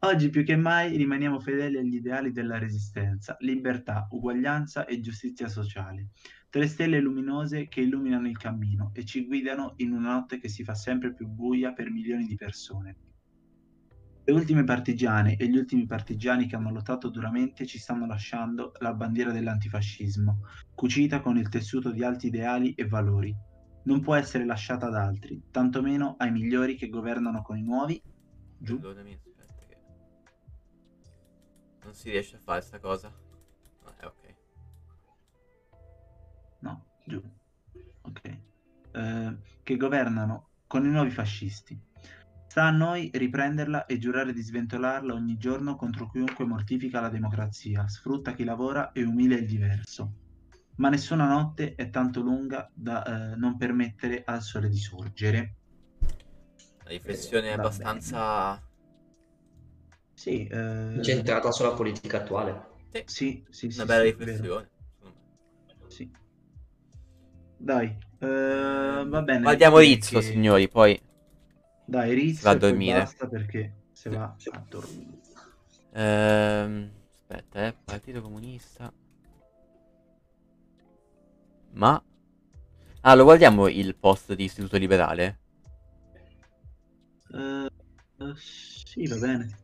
[0.00, 6.08] Oggi più che mai rimaniamo fedeli agli ideali della resistenza, libertà, uguaglianza e giustizia sociale.
[6.50, 10.62] Tre stelle luminose che illuminano il cammino e ci guidano in una notte che si
[10.62, 12.96] fa sempre più buia per milioni di persone.
[14.26, 18.92] Le ultime partigiane e gli ultimi partigiani che hanno lottato duramente ci stanno lasciando la
[18.92, 20.40] bandiera dell'antifascismo,
[20.74, 23.45] cucita con il tessuto di alti ideali e valori.
[23.86, 28.02] Non può essere lasciata ad altri, tantomeno ai migliori che governano con i nuovi.
[28.58, 28.80] Giù.
[28.80, 29.76] Perdonami, aspetta che...
[31.84, 33.14] Non si riesce a fare sta cosa.
[33.84, 34.34] Ah, è ok.
[36.60, 37.22] No, giù.
[38.02, 38.38] Ok.
[38.90, 41.80] Eh, che governano con i nuovi fascisti.
[42.48, 47.86] Sta a noi riprenderla e giurare di sventolarla ogni giorno contro chiunque mortifica la democrazia,
[47.86, 50.24] sfrutta chi lavora e umilia il diverso.
[50.76, 55.54] Ma nessuna notte è tanto lunga da eh, non permettere al sole di sorgere.
[56.84, 58.62] La riflessione è Va abbastanza...
[60.12, 62.66] Sì, eh, Centrata sulla politica attuale.
[63.04, 64.70] sì, sì, sì, Una bella sì, riflessione.
[65.88, 66.10] Sì.
[67.58, 69.40] Dai, eh, va bene.
[69.40, 71.00] Guardiamo Rizzo, che- signori, poi...
[71.86, 72.98] Dai, Rizzo va a dormire.
[72.98, 75.20] basta perché se va a dormire.
[75.92, 78.92] Ehm, aspetta, eh, Partito Comunista.
[81.76, 82.02] Ma...
[83.02, 85.38] Ah, lo guardiamo il post di Istituto Liberale?
[87.32, 87.66] Eh,
[88.18, 89.56] eh, sì, va bene.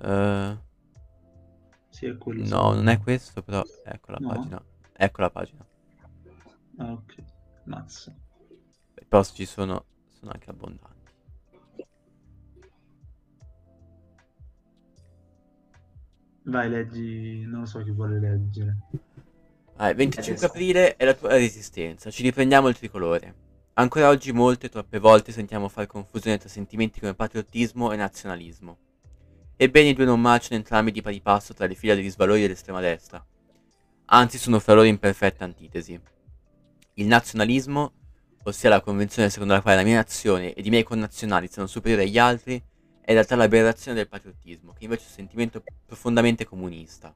[0.00, 0.56] Eh,
[1.90, 2.44] Sì, è quello.
[2.44, 3.62] no, non è questo, però...
[3.82, 4.28] Ecco la No?
[4.28, 4.62] pagina.
[4.92, 5.66] Ecco la pagina.
[6.78, 7.14] Ah, ok.
[7.66, 8.12] Mazza.
[9.00, 9.86] I post ci sono...
[10.18, 11.12] Sono anche abbondanti.
[16.44, 17.44] Vai, leggi.
[17.46, 18.76] Non lo so chi vuole leggere.
[19.76, 20.46] Ah, il 25 Adesso.
[20.46, 22.10] aprile è la tua resistenza.
[22.10, 23.42] Ci riprendiamo il tricolore.
[23.74, 28.78] Ancora oggi molte, troppe volte sentiamo fare confusione tra sentimenti come patriottismo e nazionalismo.
[29.56, 32.80] Ebbene i due non marciano entrambi di pari passo tra le fila degli svalori dell'estrema
[32.80, 33.24] destra.
[34.06, 36.00] Anzi sono fra loro in perfetta antitesi.
[36.94, 37.92] Il nazionalismo,
[38.44, 42.04] ossia la convenzione secondo la quale la mia nazione ed i miei connazionali sono superiori
[42.04, 47.12] agli altri, è in realtà l'aberrazione del patriottismo, che invece è un sentimento profondamente comunista.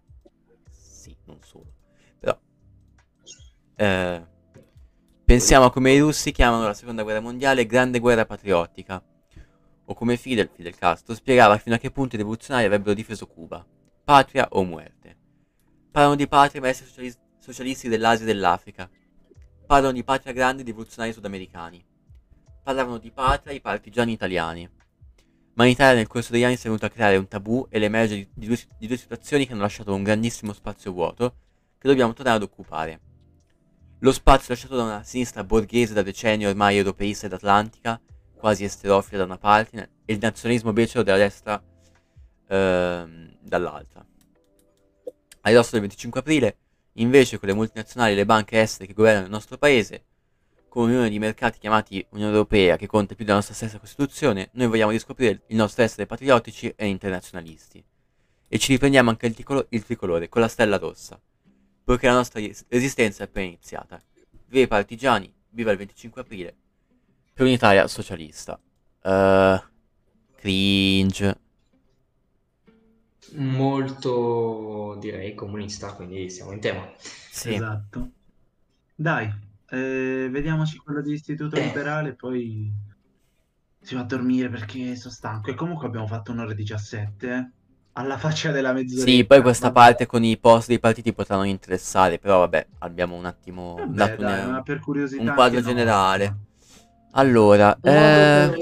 [0.68, 1.72] Sì, non solo.
[2.18, 2.36] Però...
[3.80, 4.26] Eh,
[5.24, 9.00] pensiamo a come i russi chiamano la seconda guerra mondiale grande guerra patriottica,
[9.84, 13.64] o come Fidel, Fidel Castro, spiegava fino a che punto i rivoluzionari avrebbero difeso Cuba,
[14.02, 15.16] patria o muerte.
[15.92, 18.90] Parlano di patria maestri socialis- socialisti dell'Asia e dell'Africa.
[19.64, 21.84] Parlano di patria grandi rivoluzionari sudamericani.
[22.64, 24.68] Parlavano di patria i partigiani italiani.
[25.54, 27.78] Ma in Italia nel corso degli anni si è venuto a creare un tabù e
[27.78, 31.36] l'emergere di, di, di due situazioni che hanno lasciato un grandissimo spazio vuoto
[31.78, 33.00] che dobbiamo tornare ad occupare.
[34.00, 38.00] Lo spazio lasciato da una sinistra borghese da decenni ormai europeista ed atlantica,
[38.36, 41.60] quasi esterofila da una parte, e il nazionalismo becero della destra
[42.46, 44.06] ehm, dall'altra.
[45.40, 46.56] A ridosso del 25 aprile,
[46.94, 50.04] invece, con le multinazionali e le banche estere che governano il nostro paese,
[50.68, 54.68] con un'unione di mercati chiamati Unione Europea che conta più della nostra stessa Costituzione, noi
[54.68, 57.82] vogliamo riscoprire il nostro essere patriottici e internazionalisti.
[58.46, 61.20] E ci riprendiamo anche il, tricolo- il tricolore con la stella rossa,
[61.88, 62.38] poiché la nostra
[62.68, 63.98] resistenza è appena iniziata.
[64.48, 66.54] Viva i partigiani, viva il 25 aprile,
[67.32, 68.60] per un'Italia socialista.
[69.02, 69.58] Uh,
[70.36, 71.40] cringe.
[73.36, 76.92] Molto, direi, comunista, quindi siamo in tema.
[76.98, 77.54] Sì.
[77.54, 78.10] Esatto.
[78.94, 79.32] Dai,
[79.70, 81.64] eh, vediamoci quello di Istituto Eh.
[81.64, 82.70] Liberale, poi
[83.80, 85.50] si va a dormire perché sono stanco.
[85.50, 87.50] E comunque abbiamo fatto un'ora e 17, eh.
[87.98, 89.04] Alla faccia della mezz'ora.
[89.04, 93.24] Sì, poi questa parte con i post dei partiti potranno interessare, però vabbè, abbiamo un
[93.26, 95.76] attimo Vabbè, dato dai, un- ma per curiosità un quadro anche no.
[95.76, 96.36] generale.
[97.12, 98.56] Allora, Un modo per eh,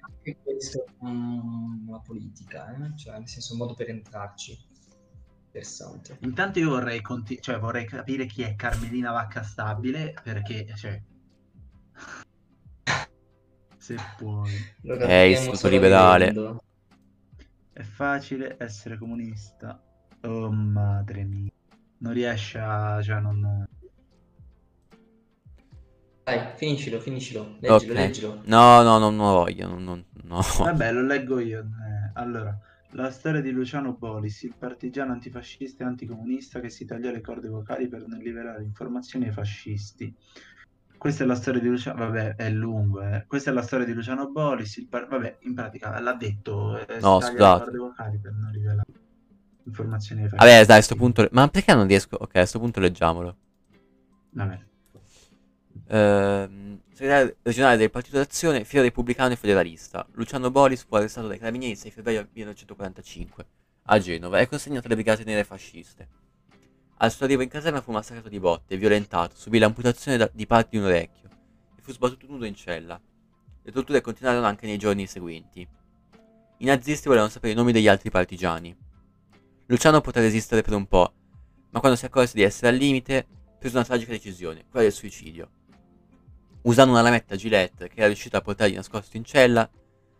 [0.00, 2.96] anche questo, la politica, eh?
[2.96, 4.58] Cioè, nel senso, un modo per entrarci.
[5.46, 6.16] Interessante.
[6.20, 11.00] Intanto io vorrei, conti- cioè, vorrei capire chi è Carmelina Vacca Stabile, perché, cioè...
[13.78, 14.52] Se puoi.
[14.82, 16.32] Lo Eh, istituto liberale.
[16.32, 16.62] vivendo.
[17.78, 19.80] È facile essere comunista.
[20.22, 21.52] Oh, madre mia.
[21.98, 23.00] Non riesce a...
[23.00, 23.64] cioè, non...
[26.24, 27.56] Dai, finiscilo, finiscilo.
[27.60, 27.98] Leggilo, ok.
[27.98, 28.42] leggilo.
[28.46, 30.40] No, no, no, non lo voglio, non, non- no.
[30.58, 31.60] Vabbè, lo leggo io.
[31.60, 32.58] Eh, allora,
[32.94, 37.46] la storia di Luciano Bolis, il partigiano antifascista e anticomunista che si tagliò le corde
[37.46, 40.12] vocali per non liberare informazioni ai fascisti.
[40.98, 43.24] Questa è la storia di Luciano, vabbè, è lungo, eh.
[43.26, 46.98] Questa è la storia di Luciano Bolis, il par- vabbè, in pratica l'ha detto, eh,
[47.00, 47.70] No, scusate.
[48.20, 48.86] per non rivelare
[49.64, 50.82] informazioni Vabbè, dai, a fascisti.
[50.82, 51.28] sto punto...
[51.32, 52.16] Ma perché non riesco?
[52.16, 53.36] Ok, a sto punto leggiamolo.
[54.30, 54.58] Vabbè.
[55.90, 60.06] Ehm, segretario regionale del Partito d'Azione, filo repubblicano e federalista.
[60.12, 63.46] Luciano Boris fu arrestato dai carabinieri il 6 febbraio 1945
[63.90, 66.08] a Genova e consegnato alle brigate nere fasciste.
[67.00, 70.78] Al suo arrivo in caserma fu massacrato di botte, violentato, subì l'amputazione di parte di
[70.78, 71.28] un orecchio
[71.76, 73.00] e fu sbattuto nudo in cella.
[73.62, 75.66] Le torture continuarono anche nei giorni seguenti.
[76.56, 78.76] I nazisti volevano sapere i nomi degli altri partigiani.
[79.66, 81.12] Luciano poté resistere per un po',
[81.70, 83.24] ma quando si accorse di essere al limite,
[83.60, 85.50] prese una tragica decisione, quella del suicidio.
[86.62, 89.70] Usando una lametta Gillette che era riuscita a portargli nascosto in cella,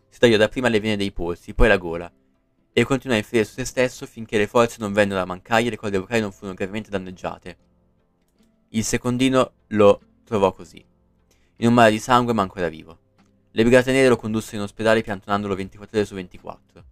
[0.07, 2.09] si tagliò dapprima le vene dei polsi, poi la gola,
[2.71, 5.69] e continuò a infierire su se stesso finché le forze non vennero a mancargli e
[5.71, 7.57] le corde vocali non furono gravemente danneggiate.
[8.69, 10.83] Il secondino lo trovò così,
[11.57, 12.97] in un mare di sangue ma ancora vivo.
[13.51, 16.85] Le brigate nere lo condussero in ospedale piantonandolo 24 ore su 24.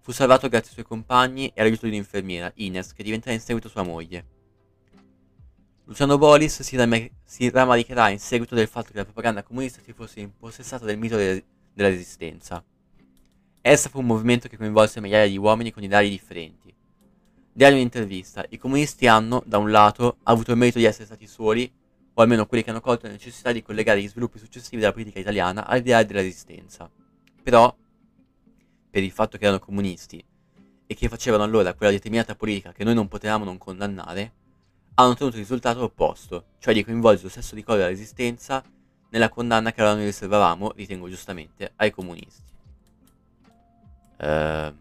[0.00, 3.68] Fu salvato grazie ai suoi compagni e all'aiuto di un'infermiera, Ines, che diventerà in seguito
[3.68, 4.36] sua moglie.
[5.84, 9.92] Luciano Bolis si, rame- si ramaricherà in seguito del fatto che la propaganda comunista si
[9.92, 11.44] fosse impossessata del mito de-
[11.74, 12.64] della resistenza.
[13.60, 16.74] Essa fu un movimento che coinvolse migliaia di uomini con ideali differenti.
[17.52, 21.70] Diario un'intervista, i comunisti hanno, da un lato, avuto il merito di essere stati soli,
[22.14, 25.18] o almeno quelli che hanno colto la necessità di collegare gli sviluppi successivi della politica
[25.18, 26.88] italiana all'ideale della resistenza.
[27.42, 27.74] Però,
[28.90, 30.24] per il fatto che erano comunisti
[30.86, 34.32] e che facevano allora quella determinata politica che noi non potevamo non condannare,
[34.94, 38.62] hanno ottenuto il risultato opposto, cioè di coinvolgere lo stesso ricordo della resistenza
[39.10, 42.56] nella condanna che allora noi riservavamo, ritengo giustamente, ai comunisti.
[44.20, 44.74] Ehm,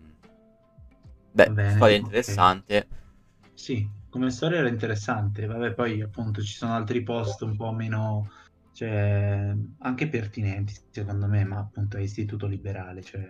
[1.34, 2.88] beh, Va bene, storia interessante.
[3.53, 5.45] Sì, come storia era interessante.
[5.45, 8.30] Vabbè, poi appunto ci sono altri post un po' meno,
[8.72, 13.22] cioè, anche pertinenti, secondo me, ma appunto è istituto liberale, cioè...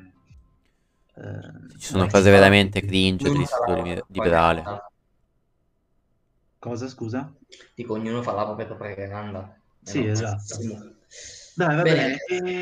[1.16, 4.84] eh, Ci sono cose veramente cringe dell'istituto liberale.
[6.60, 7.34] Cosa, scusa?
[7.76, 9.56] Dico, ognuno fa la propria propaganda.
[9.82, 10.56] Sì, Eh no, esatto.
[10.60, 10.78] sì.
[11.56, 12.18] Dai, va Bene, bene.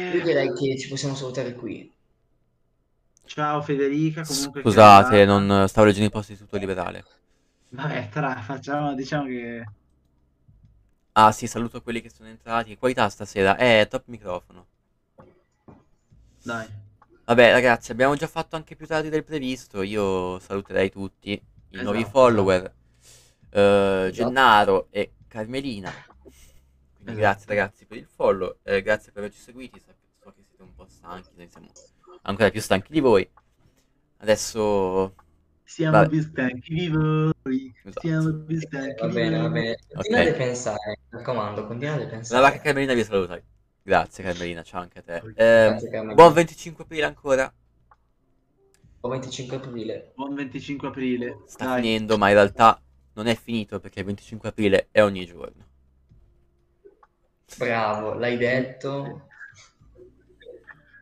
[0.08, 1.92] io eh, direi che ci possiamo salutare qui.
[3.26, 7.04] Ciao Federica, comunque Scusate, non stavo leggendo i post di tutto liberale.
[7.70, 9.66] Vabbè, tra, facciamo, diciamo che...
[11.14, 12.78] Ah sì, saluto quelli che sono entrati.
[12.78, 13.58] Qualità stasera?
[13.58, 14.66] Eh, top microfono.
[16.44, 16.68] Dai.
[17.26, 19.82] Vabbè, ragazzi, abbiamo già fatto anche più tardi del previsto.
[19.82, 22.74] Io saluterei tutti i nuovi Esatto, follower,
[23.50, 25.92] eh, Gennaro e Carmelina.
[26.22, 27.16] Quindi Esatto.
[27.16, 29.80] grazie ragazzi per il follow, eh, grazie per averci seguiti.
[29.80, 31.68] So, so che siete un po' stanchi, noi siamo
[32.26, 33.28] ancora più stanchi di voi.
[34.18, 35.16] Adesso
[35.64, 36.10] Siamo Vabbè.
[36.10, 37.74] più stanchi di voi.
[37.84, 38.08] Esatto.
[38.08, 39.50] Siamo più stanchi va di bene, va voi.
[39.50, 39.78] bene.
[39.92, 40.34] Continuate Ok.
[40.34, 42.42] a pensare, mi raccomando, continuate a la pensare.
[42.42, 43.42] vacca Carmelina vi saluta.
[43.82, 45.16] Grazie Carmelina, ciao anche a te.
[45.36, 47.54] Eh, Grazie, buon 25 aprile ancora.
[49.00, 50.12] Buon 25 aprile.
[50.16, 51.42] Buon 25 aprile.
[51.48, 51.82] Sta Dai.
[51.82, 52.82] finendo, ma in realtà
[53.14, 55.64] non è finito perché il 25 aprile è ogni giorno.
[57.58, 59.28] Bravo, l'hai detto.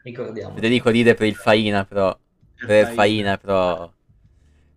[0.03, 0.53] Ricordiamo.
[0.55, 2.17] Federico ride per il Faina, però.
[2.65, 3.91] Per il Faina, però.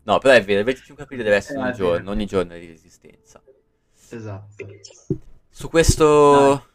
[0.05, 1.77] No, però è vero, il 25 aprile deve essere Eh, un vero.
[1.77, 3.43] giorno, ogni giorno è di resistenza.
[4.09, 4.55] Esatto.
[5.51, 6.67] Su questo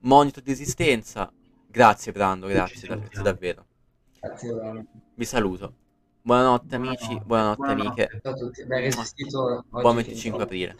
[0.00, 1.32] monito di resistenza,
[1.66, 3.24] grazie Brando, grazie, salutiamo.
[3.24, 3.66] davvero.
[4.20, 4.86] Grazie, Ron.
[5.14, 5.74] Vi saluto.
[6.22, 8.02] Buonanotte amici, Buonanotte, buonanotte, buonanotte.
[8.02, 8.20] amiche.
[8.22, 8.64] Ciao a tutti.
[8.68, 10.42] Resistito oggi Buon fin 25 troppo.
[10.44, 10.76] aprile.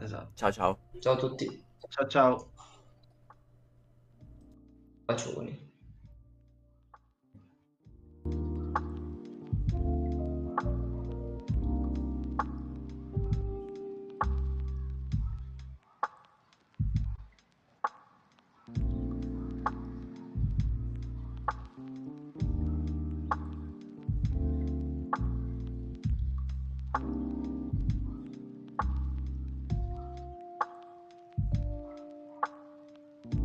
[0.00, 0.30] Esatto.
[0.34, 0.78] Ciao ciao.
[0.98, 1.64] Ciao a tutti.
[1.88, 2.50] Ciao ciao.
[5.06, 5.71] Bacioni.